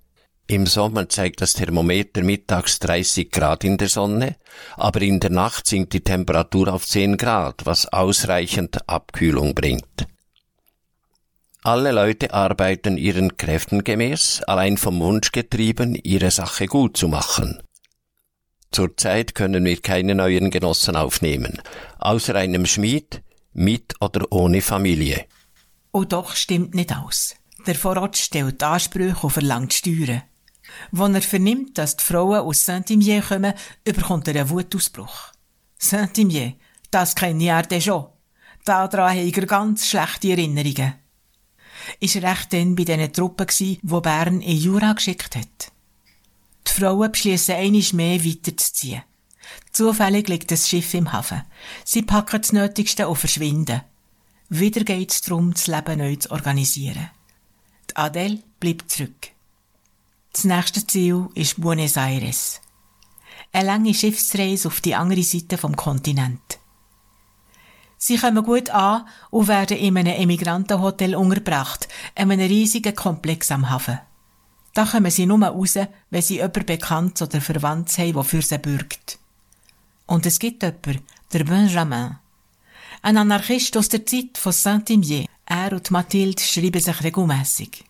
[0.49, 4.37] Im Sommer zeigt das Thermometer mittags 30 Grad in der Sonne,
[4.77, 10.07] aber in der Nacht sinkt die Temperatur auf 10 Grad, was ausreichend Abkühlung bringt.
[11.63, 17.61] Alle Leute arbeiten ihren Kräften gemäß, allein vom Wunsch getrieben, ihre Sache gut zu machen.
[18.71, 21.61] Zurzeit können wir keine neuen Genossen aufnehmen,
[21.99, 25.25] außer einem Schmied, mit oder ohne Familie.
[25.91, 27.35] Und doch stimmt nicht aus.
[27.65, 30.21] Der Vorrat stellt Ansprüche und verlangt Steuern.
[30.91, 33.53] Wenn er vernimmt, dass die Frauen aus Saint-Imier kommen,
[33.85, 35.31] überkommt er einen Wutausbruch.
[35.77, 36.53] Saint-Imier,
[36.91, 38.07] das kenne ich er schon.
[38.65, 40.95] Daran habe ich ganz schlechte Erinnerungen.
[41.99, 43.47] Ist er echt dann bei diesen Truppen
[43.83, 45.71] wo Bern in Jura geschickt hat?
[46.67, 49.03] Die Frauen beschließen einisch mehr weiterzuziehen.
[49.71, 51.43] Zufällig liegt das Schiff im Hafen.
[51.85, 53.81] Sie packen das Nötigste und verschwinden.
[54.49, 57.09] Wieder geht es darum, das Leben neu zu organisieren.
[57.89, 59.29] Die Adele bleibt zurück.
[60.33, 62.61] Das nächste Ziel ist Buenos Aires.
[63.51, 66.59] Eine lange Schiffsreise auf die andere Seite vom Kontinent.
[67.97, 73.69] Sie kommen gut an und werden in einem Emigrantenhotel untergebracht, in einem riesigen Komplex am
[73.69, 73.99] Hafen.
[74.75, 75.79] Da kommen sie nur raus,
[76.11, 79.17] wenn sie jemanden bekannt oder verwandt haben, der für sie bürgt.
[80.05, 81.01] Und es gibt jemanden,
[81.33, 82.17] der Benjamin.
[83.01, 85.25] Ein Anarchist aus der Zeit von Saint-Imier.
[85.45, 87.85] Er und Mathilde schreiben sich regelmässig.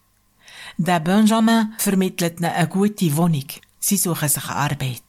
[0.79, 3.47] Der Benjamin vermittelt ihnen eine gute Wohnung.
[3.79, 5.01] Sie suchen sich Arbeit.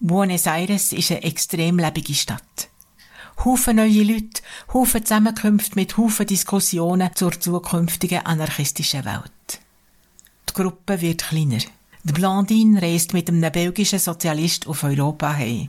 [0.00, 2.68] Buenos Aires ist eine extrem lebige Stadt.
[3.44, 9.60] Haufen neue Leute, Haufen Zusammenkünfte mit Haufen Diskussionen zur zukünftigen anarchistischen Welt.
[10.48, 11.62] Die Gruppe wird kleiner.
[12.02, 15.68] Die Blondine reist mit einem belgischen Sozialist auf Europa heim.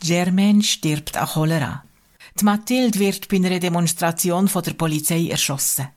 [0.00, 1.84] Germaine stirbt an Cholera.
[2.40, 5.88] Die Mathilde wird bei einer Demonstration von der Polizei erschossen.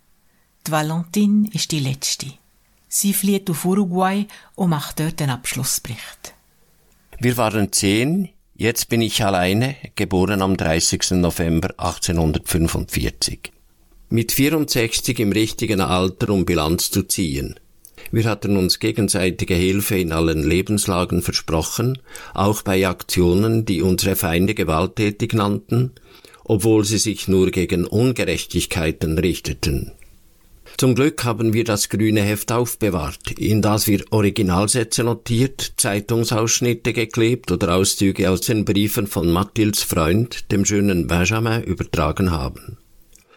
[0.70, 2.28] Die Valentine ist die letzte.
[2.88, 6.36] Sie flieht auf Uruguay und macht dort einen Abschlussbericht.
[7.18, 11.14] Wir waren zehn, jetzt bin ich alleine, geboren am 30.
[11.14, 13.52] November 1845.
[14.10, 17.60] Mit 64 im richtigen Alter, um Bilanz zu ziehen.
[18.12, 21.98] Wir hatten uns gegenseitige Hilfe in allen Lebenslagen versprochen,
[22.36, 25.94] auch bei Aktionen, die unsere Feinde gewalttätig nannten,
[26.44, 29.94] obwohl sie sich nur gegen Ungerechtigkeiten richteten.
[30.80, 37.52] Zum Glück haben wir das grüne Heft aufbewahrt, in das wir Originalsätze notiert, Zeitungsausschnitte geklebt
[37.52, 42.78] oder Auszüge aus den Briefen von Mathilds Freund, dem schönen Benjamin, übertragen haben.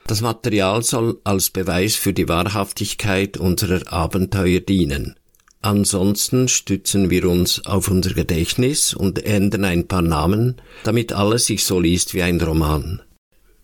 [0.07, 5.17] Das Material soll als Beweis für die Wahrhaftigkeit unserer Abenteuer dienen.
[5.63, 11.65] Ansonsten stützen wir uns auf unser Gedächtnis und ändern ein paar Namen, damit alles sich
[11.65, 13.03] so liest wie ein Roman.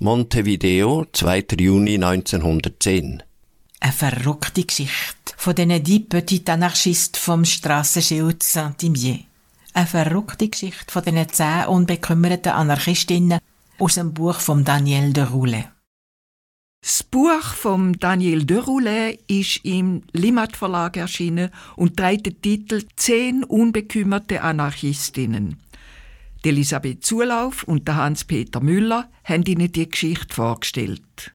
[0.01, 1.45] Montevideo, 2.
[1.61, 3.23] Juni 1910.
[3.81, 9.21] Eine verrückte Geschichte von diesen die Petit Anarchisten vom Strassenschild Saint-Imier.
[9.73, 13.39] Eine verrückte Geschichte von diesen zehn unbekümmerten Anarchistinnen
[13.79, 15.69] aus dem Buch von Daniel de Roulet.
[16.83, 22.85] Das Buch von Daniel de Roulet ist im Limat Verlag erschienen und trägt den Titel
[22.97, 25.61] Zehn unbekümmerte Anarchistinnen.
[26.43, 31.35] Elisabeth Zulauf und Hans-Peter Müller haben Ihnen die Geschichte vorgestellt.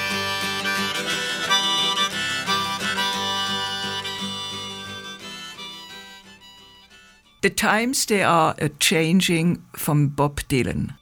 [7.43, 10.93] The Times They Are a Changing von Bob Dylan.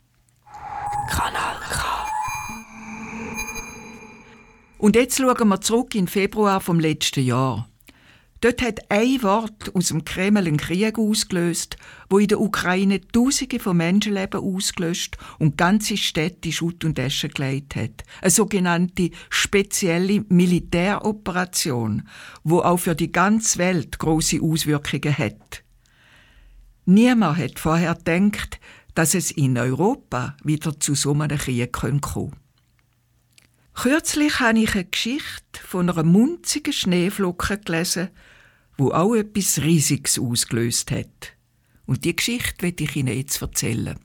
[1.10, 2.06] Kanal K.
[4.78, 7.68] Und jetzt schauen wir zurück in Februar vom letzten Jahr.
[8.40, 11.76] Dort hat ein Wort aus dem Kreml einen Krieg ausgelöst,
[12.10, 17.28] wo in der Ukraine Tausende von Menschenleben ausgelöscht und ganze Städte in Schutt und Asche
[17.28, 18.06] gelegt hat.
[18.22, 22.08] Eine sogenannte spezielle Militäroperation,
[22.46, 25.66] wo auch für die ganze Welt große Auswirkungen hat.
[26.92, 28.60] Niemand hat vorher gedacht,
[28.96, 32.36] dass es in Europa wieder zu so einem Krieg kommen könnte.
[33.76, 38.10] Kürzlich habe ich eine Geschichte von einer munzigen Schneeflocke gelesen,
[38.76, 41.34] wo auch etwas Riesiges ausgelöst hat.
[41.86, 44.00] Und die Geschichte will ich Ihnen jetzt erzählen.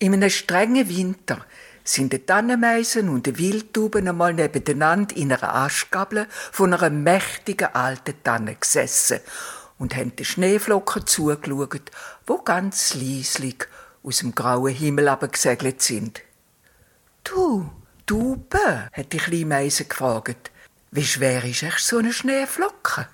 [0.00, 1.46] In einem strengen Winter
[1.84, 8.20] sind die Tannenmeisen und die Wildtauben einmal nebeneinander in einer Astgabel von einer mächtigen alten
[8.24, 9.20] Tanne gesessen
[9.78, 11.90] und haben den Schneeflocken zugeschaut,
[12.26, 13.66] wo ganz leislich
[14.02, 16.22] aus dem grauen Himmel abgesegelt sind.
[17.24, 17.70] Du,
[18.06, 20.50] Taube, hat die kleine Meise gefragt,
[20.92, 23.08] wie schwer ist echt so eine Schneeflocke?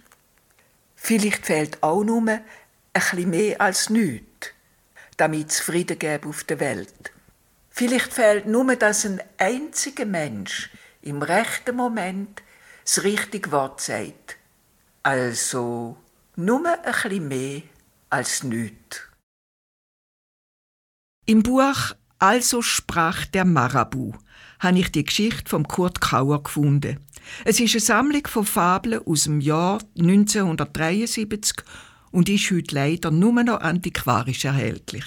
[0.96, 2.42] vielleicht fehlt auch nur ein
[2.94, 4.54] bisschen mehr als nichts
[5.18, 7.12] damit es Frieden gäbe auf der Welt.
[7.70, 10.70] Vielleicht fehlt nur, dass ein einziger Mensch
[11.02, 12.42] im rechten Moment
[12.86, 14.38] das richtige Wort sagt.
[15.04, 15.98] Also
[16.36, 17.62] nur ein bisschen mehr
[18.10, 19.02] als nichts.
[21.26, 24.14] Im Buch Also sprach der Marabu
[24.60, 27.00] habe ich die Geschichte von Kurt Kauer gefunden.
[27.46, 31.58] Es ist eine Sammlung von Fabeln aus dem Jahr 1973
[32.12, 35.06] und ist heute leider nur noch antiquarisch erhältlich.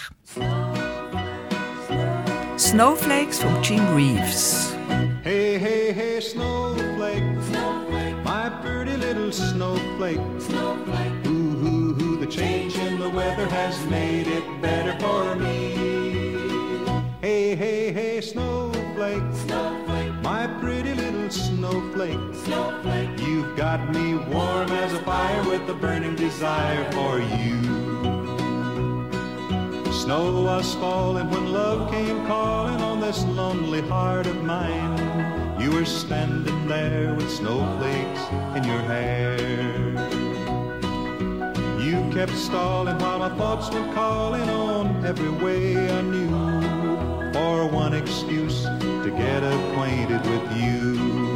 [2.59, 4.75] Snowflakes von Jim Reeves.
[5.23, 10.21] Hey, hey, hey, snowflake, snowflake, my pretty little snowflake.
[10.41, 10.90] snowflake.
[23.77, 27.63] Got me warm as a fire with a burning desire for you.
[29.93, 34.99] Snow was falling when love came calling on this lonely heart of mine.
[35.61, 38.23] You were standing there with snowflakes
[38.57, 39.39] in your hair.
[41.79, 47.95] You kept stalling while my thoughts were calling on every way I knew for one
[47.95, 51.30] excuse to get acquainted with you.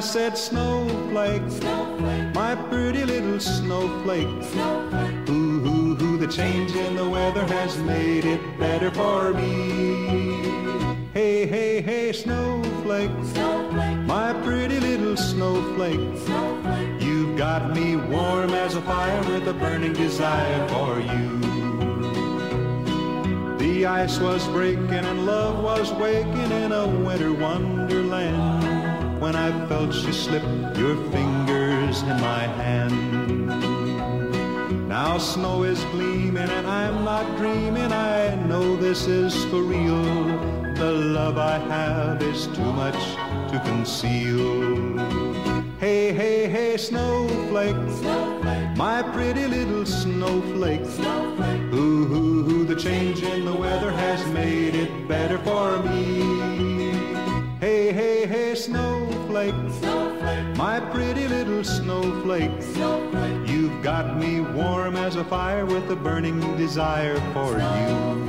[0.00, 4.42] I said, Snowflake, snowflake my pretty little snowflake.
[4.44, 5.28] snowflake.
[5.28, 10.40] Ooh, ooh, ooh, the change in the weather has made it better for me.
[11.12, 13.98] Hey, hey, hey, snowflake, snowflake.
[14.06, 16.00] my pretty little snowflake.
[16.24, 17.02] snowflake.
[17.02, 21.28] You've got me warm as a fire with a burning desire for you.
[23.58, 28.59] The ice was breaking and love was waking in a winter wonderland.
[29.20, 30.42] When I felt you slip
[30.78, 33.48] your fingers in my hand.
[34.88, 37.92] Now snow is gleaming and I'm not dreaming.
[37.92, 40.02] I know this is for real.
[40.74, 42.96] The love I have is too much
[43.52, 44.98] to conceal.
[45.78, 48.76] Hey, hey, hey, snowflake, snowflake.
[48.78, 50.86] my pretty little snowflake.
[50.86, 51.60] snowflake.
[51.74, 56.90] Ooh, ooh, ooh, the change in the weather has made it better for me.
[57.60, 58.54] Hey, hey, hey,
[59.40, 60.56] snowflake, snowflake.
[60.56, 62.62] my pretty little snowflake.
[62.74, 63.48] snowflake.
[63.48, 68.20] You've got me warm as a fire with a burning desire for snowflake, you.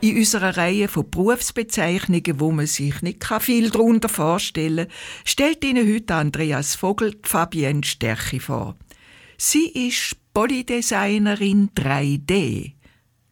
[0.00, 5.90] In unserer Reihe von Berufsbezeichnungen, wo man sich nicht viel darunter vorstellen kann, stellt Ihnen
[5.90, 8.76] heute Andreas Vogel Fabienne Stärche vor.
[9.38, 12.74] Sie ist Bodydesignerin 3D.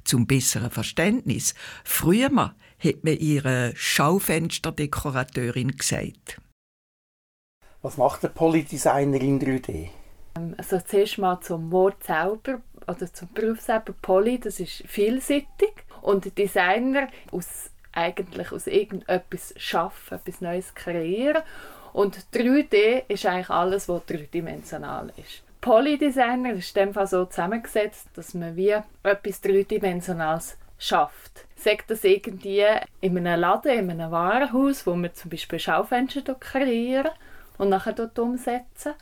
[0.04, 1.54] Zum besseren Verständnis.
[1.84, 6.40] Früher hat man ihre Schaufensterdekorateurin gesagt.
[7.82, 9.88] Was macht eine Polydesignerin 3D?
[10.36, 13.92] Ähm, also zuerst mal zum Wort selber oder zum Beruf selber.
[14.00, 21.42] Poly, das ist vielseitig und Designer aus eigentlich aus irgendetwas schaffen, etwas Neues kreieren.
[21.92, 25.42] Und 3D ist eigentlich alles, was dreidimensional ist.
[25.62, 31.46] Polydesigner ist in dem Fall so zusammengesetzt, dass man wie etwas Dreidimensionales schafft.
[31.54, 32.64] Sagt das irgendwie
[33.00, 37.12] in einem Laden, in einem Warenhaus, wo man zum Beispiel Schaufenster kreieren
[37.58, 38.94] und nachher dort umsetzen.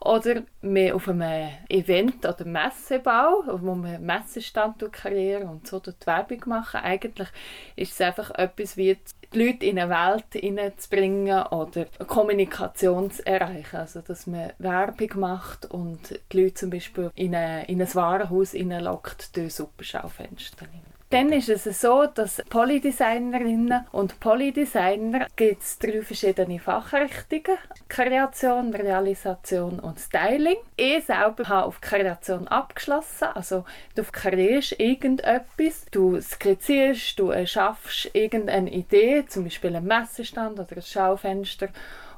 [0.00, 6.06] Oder mehr auf einem Event oder Messebau, wo man einen Messestand kreieren und so dort
[6.06, 6.80] Werbung machen.
[6.80, 7.28] Eigentlich
[7.74, 8.96] ist es einfach etwas wie
[9.32, 13.76] die Leute in eine Welt hineinzubringen oder Kommunikation zu erreichen.
[13.76, 18.52] Also, dass man Werbung macht und die Leute zum Beispiel in, eine, in ein Warenhaus
[18.52, 20.66] hineinlockt durch Superschaufenster.
[21.10, 27.56] Dann ist es so, dass Polydesignerinnen und Polydesigner gibt es drei verschiedene Fachrichtungen.
[27.88, 30.58] Kreation, Realisation und Styling.
[30.76, 33.28] Ich selber habe auf Kreation abgeschlossen.
[33.34, 40.76] Also du kreierst irgendetwas, du skizzierst, du schaffst irgendeine Idee, zum Beispiel einen Messestand oder
[40.76, 41.68] ein Schaufenster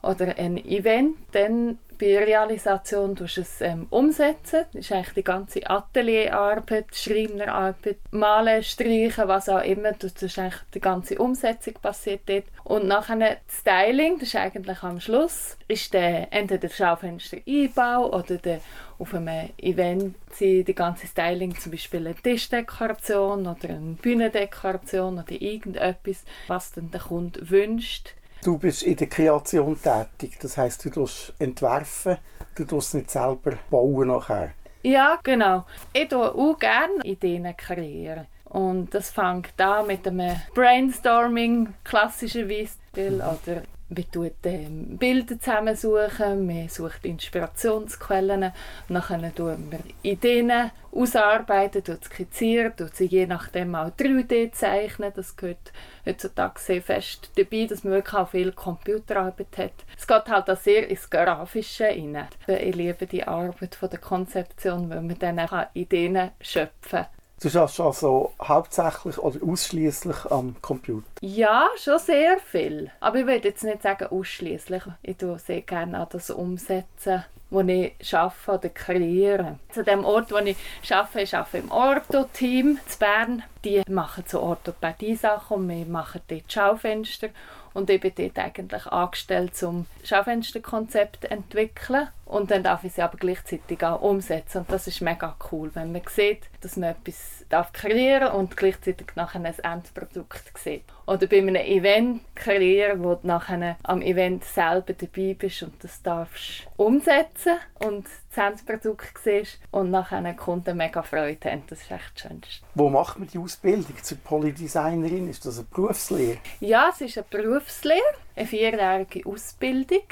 [0.02, 4.64] oder ein Event, dann bei Realisation du es ähm, umsetzen.
[4.72, 9.92] Das ist eigentlich die ganze Atelierarbeit, Schreinerarbeit, Malen, Streichen, was auch immer.
[9.92, 12.44] Das ist eigentlich die ganze Umsetzung passiert dort.
[12.64, 18.38] Und nachher das Styling, das ist eigentlich am Schluss, ist der, entweder der Schaufenster-Einbau oder
[18.38, 18.60] der
[18.98, 26.24] auf einem Event die ganze Styling, zum Beispiel eine Tischdekoration oder eine Bühnendekoration oder irgendetwas,
[26.48, 31.34] was dann der Kunde wünscht Du bist in der Kreation tätig, das heißt, du tust
[31.38, 32.16] entwerfen,
[32.54, 34.52] du tust nicht selber bauen nachher.
[34.82, 35.66] Ja, genau.
[35.92, 38.26] Ich tue auch gerne Ideen kreieren.
[38.44, 43.20] Und das fängt an mit einem Brainstorming, klassischerweise, mhm.
[43.20, 43.62] oder
[43.92, 48.52] wir tun ähm, Bilder zusammensuchen, wir suchen Inspirationsquellen,
[48.88, 55.12] nachher tun wir Ideen ausarbeiten, skizzieren, sie je nachdem auch 3D zeichnen.
[55.14, 55.72] Das gehört
[56.06, 59.72] heutzutage sehr fest dabei, dass man wirklich auch viel Computerarbeit hat.
[59.98, 62.28] Es geht halt auch sehr ins Grafische rein.
[62.46, 67.19] Ich liebe die Arbeit von der Konzeption, weil man dann auch Ideen schöpfen kann.
[67.42, 71.06] Du schaffst also hauptsächlich oder ausschließlich am Computer?
[71.22, 72.90] Ja, schon sehr viel.
[73.00, 74.82] Aber ich würde jetzt nicht sagen ausschließlich.
[75.00, 79.58] Ich tue sehr gerne an das umsetzen, wo ich arbeite oder kreiere.
[79.72, 80.56] Zu dem Ort, wo ich
[80.90, 83.42] arbeite, ich arbeite im Ortho-Team in Bern.
[83.64, 87.30] Die machen so Orthopädie-Sachen und wir machen dort Schaufenster
[87.72, 92.08] und ich bin dort eigentlich angestellt, um Schaufensterkonzept zu entwickeln.
[92.26, 94.58] Und dann darf ich sie aber gleichzeitig auch umsetzen.
[94.58, 99.08] Und das ist mega cool, wenn man sieht, dass man etwas darf kreieren und gleichzeitig
[99.16, 100.84] nachher ein Endprodukt sieht.
[101.06, 106.02] Oder bei einem Event kreieren, wo du nachher am Event selber dabei bist und das
[106.02, 111.64] darfst umsetzen und das Endprodukt siehst und nachher einen Kunden mega Freude haben.
[111.68, 112.64] Das ist echt das Schönste.
[112.74, 115.28] Wo macht man die Ausbildung zur Polydesignerin?
[115.28, 116.38] Ist das eine Berufslehre?
[116.60, 118.00] Ja, es ist eine Berufslehre
[118.40, 120.02] eine vierjährige Ausbildung.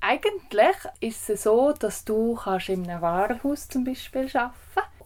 [0.00, 4.52] Eigentlich ist es so, dass du kannst in einem Warenhaus zum Beispiel arbeiten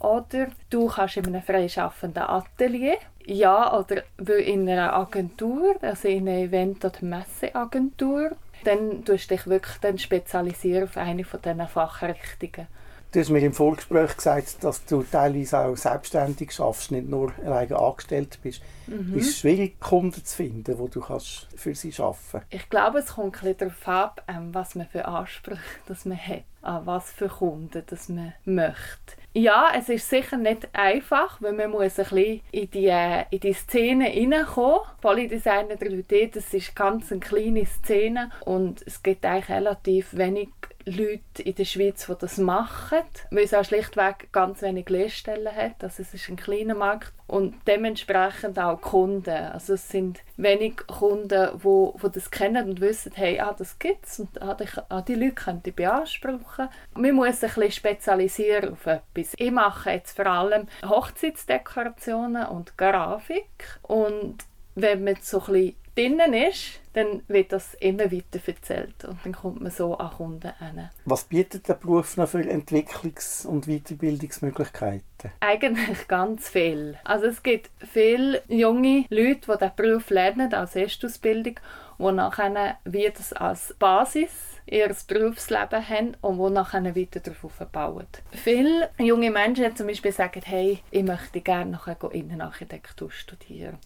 [0.03, 4.03] oder du kannst in einem freischaffenden Atelier ja, oder
[4.39, 8.33] in einer Agentur, also in einer Event- oder Messeagentur.
[8.65, 12.67] Dann tust du dich wirklich dann spezialisieren auf eine von diesen Fachrichtungen.
[13.13, 17.79] Du hast mir im Vorgespräch gesagt, dass du teilweise auch selbstständig schaffst, nicht nur alleine
[17.79, 18.63] angestellt bist.
[18.87, 19.19] Mhm.
[19.19, 23.09] Ist es schwierig, Kunden zu finden, wo du kannst für sie arbeiten Ich glaube, es
[23.09, 27.29] kommt ein darauf ab, ähm, was man für Ansprüche dass man hat, an was für
[27.29, 29.22] Kunden dass man möchte.
[29.35, 33.41] Ja, es ist sicher nicht einfach, weil man muss ein bisschen in die, äh, in
[33.41, 34.81] die Szene hineinkommen.
[35.01, 40.51] Polydesigner 3D, das ist ganz eine kleine Szene und es gibt eigentlich relativ wenig
[40.85, 45.83] Leute in der Schweiz, die das machen, weil es auch schlichtweg ganz wenig Lehrstellen hat.
[45.83, 49.31] Also es ist ein kleiner Markt und dementsprechend auch Kunden.
[49.31, 54.07] Also es sind wenig Kunden, die wo das kennen und wissen, hey, ah, das gibt
[54.07, 56.69] es und ah, die, ah, die Leute können die beanspruchen.
[56.95, 59.35] Man muss ein bisschen spezialisieren auf etwas.
[59.37, 66.35] Ich mache jetzt vor allem Hochzeitsdekorationen und Grafik und wenn man so ein bisschen drinnen
[66.35, 70.91] ist, dann wird das immer weiter erzählt und dann kommt man so an Kunden hin.
[71.05, 75.31] Was bietet der Beruf noch für Entwicklungs- und Weiterbildungsmöglichkeiten?
[75.41, 76.99] Eigentlich ganz viel.
[77.05, 81.59] Also es gibt viele junge Leute, die diesen Beruf lernen als Erstausbildung,
[81.99, 84.31] die nachher wie das als Basis
[84.67, 88.07] ihr Berufsleben haben und die nachher weiter darauf aufbauen.
[88.31, 93.79] Viele junge Menschen zum Beispiel sagen, hey, ich möchte gerne nachher Innenarchitektur studieren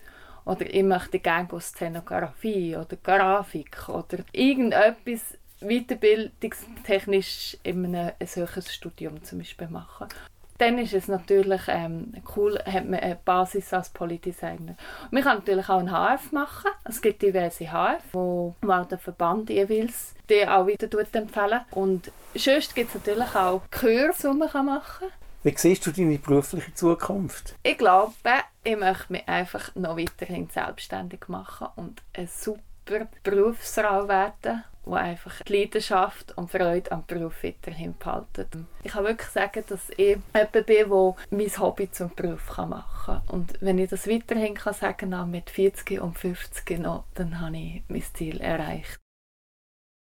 [0.47, 9.23] oder ich möchte gerne Szenografie oder Grafik oder irgendetwas weiterbildungstechnisch in einem ein höheres Studium
[9.23, 10.09] zum Beispiel machen.
[10.59, 14.75] Dann ist es natürlich ähm, cool, hat man eine Basis als Polydesigner.
[15.11, 16.71] Man kann natürlich auch ein HF machen.
[16.85, 22.75] Es gibt diverse HF, wo man der Verband jeweils die auch wieder empfehlen Und sonst
[22.75, 25.26] gibt es natürlich auch Kurse, die man machen kann.
[25.47, 27.55] Wie siehst du deine berufliche Zukunft?
[27.63, 28.13] Ich glaube,
[28.65, 35.43] ich möchte mich einfach noch weiterhin selbstständig machen und eine super Berufsfrau werden, die einfach
[35.43, 38.49] die Leidenschaft und Freude am Beruf weiterhin behaltet.
[38.83, 43.23] Ich kann wirklich sagen, dass ich jemand bin, der mein Hobby zum Beruf machen kann.
[43.29, 47.57] Und wenn ich das weiterhin kann sagen kann, mit 40 und 50 noch, dann habe
[47.57, 48.99] ich mein Ziel erreicht.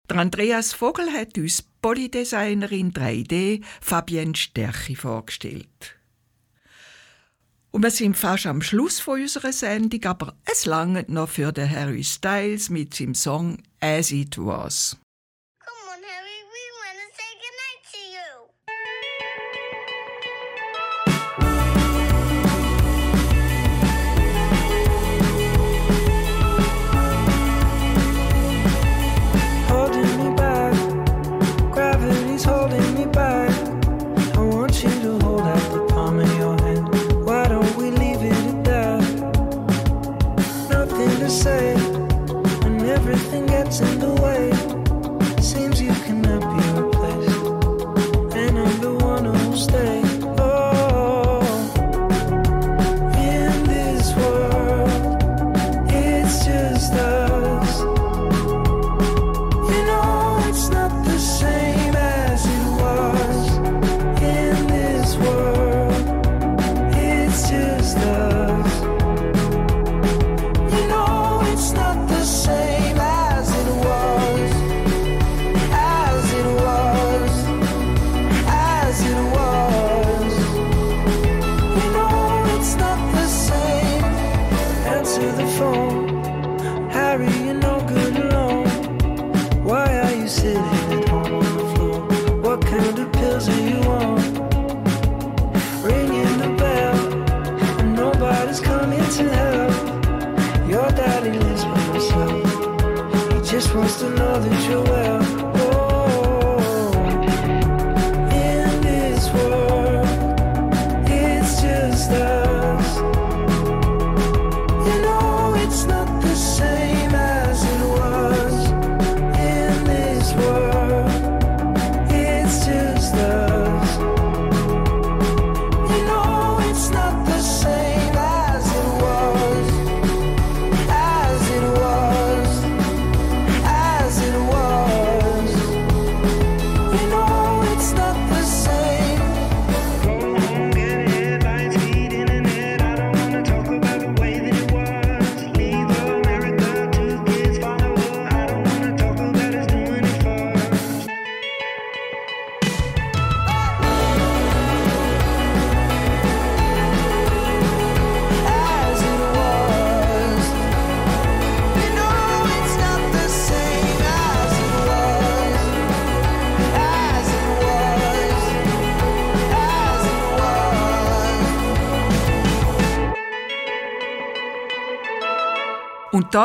[0.09, 5.97] Der Andreas Vogel hat uns Polydesignerin 3D Fabienne Sterchi vorgestellt.
[7.73, 11.69] Und wir sind fast am Schluss von unserer Sendung, aber es langt noch für den
[11.69, 15.02] Harry Styles mit seinem Song As It Was.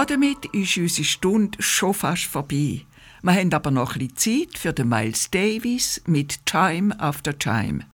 [0.06, 2.86] Damit ist unsere Stunde schon fast vorbei.
[3.22, 7.86] Wir haben aber noch ein bisschen Zeit für den Miles Davis mit Time After Time.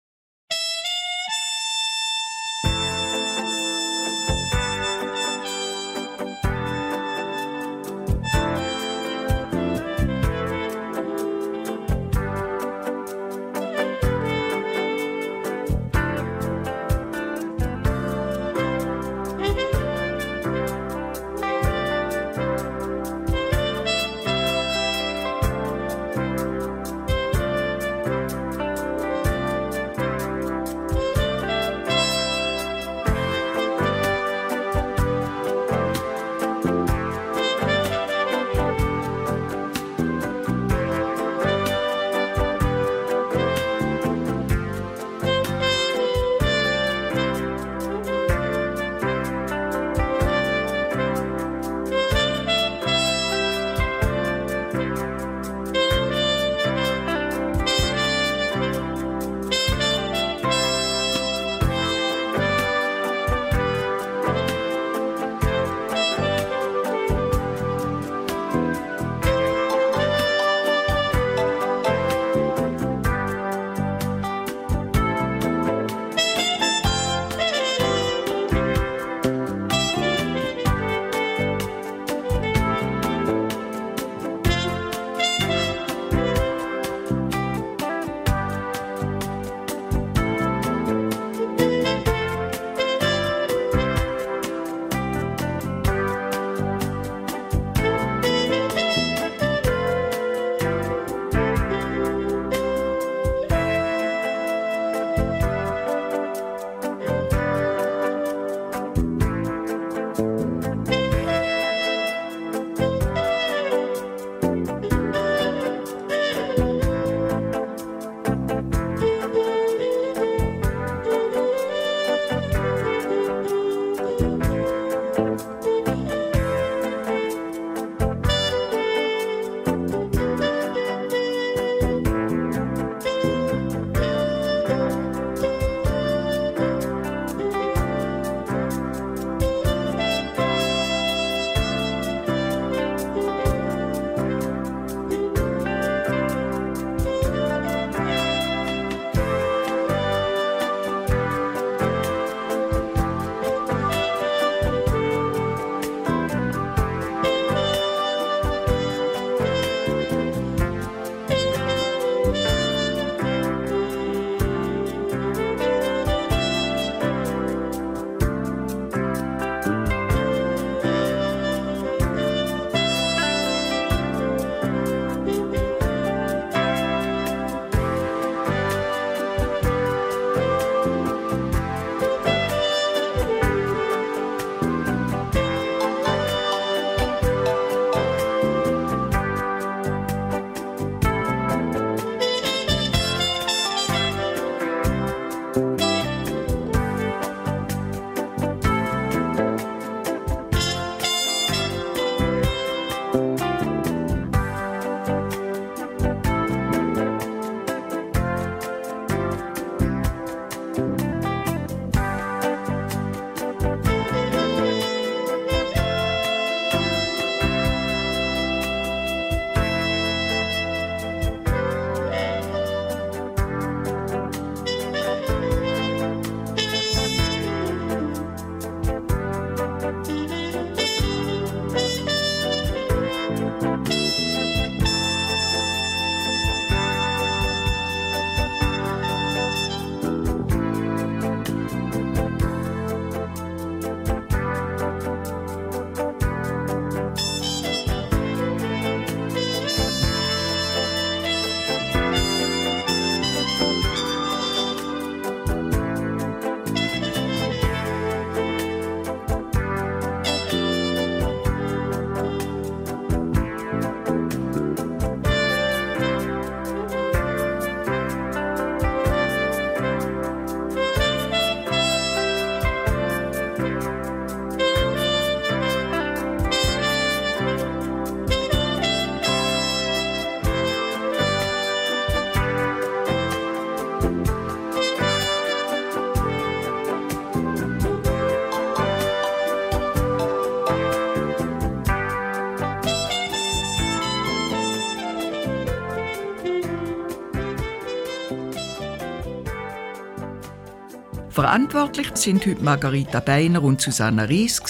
[301.43, 304.61] Verantwortlich sind heute Margarita Beiner und Susanna Ries.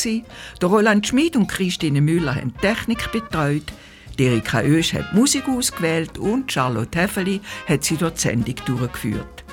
[0.59, 3.71] Der Roland Schmid und Christine Müller haben Technik betreut.
[4.17, 9.43] Erika Oesch hat Musik ausgewählt und Charlotte Heffeli hat sie durch die Sendung durchgeführt.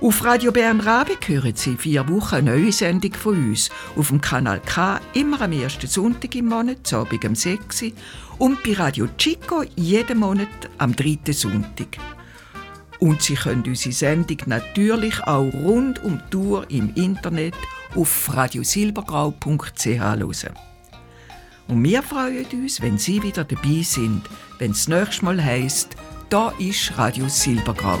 [0.00, 3.70] Auf Radio Bern Rabig hören Sie vier Wochen eine neue Sendung von uns.
[3.94, 7.92] Auf dem Kanal K immer am ersten Sonntag im Monat, so Abend um 6 Uhr.
[8.38, 10.48] Und bei Radio Chico jeden Monat
[10.78, 11.98] am dritten Sonntag.
[13.06, 17.54] Und Sie können unsere Sendung natürlich auch rund um die Tour im Internet
[17.94, 20.54] auf radiosilbergrau.ch hören.
[21.68, 24.22] Und wir freuen uns, wenn Sie wieder dabei sind,
[24.58, 25.94] wenn es nächstes Mal heisst,
[26.30, 28.00] da ist Radio Silbergrau.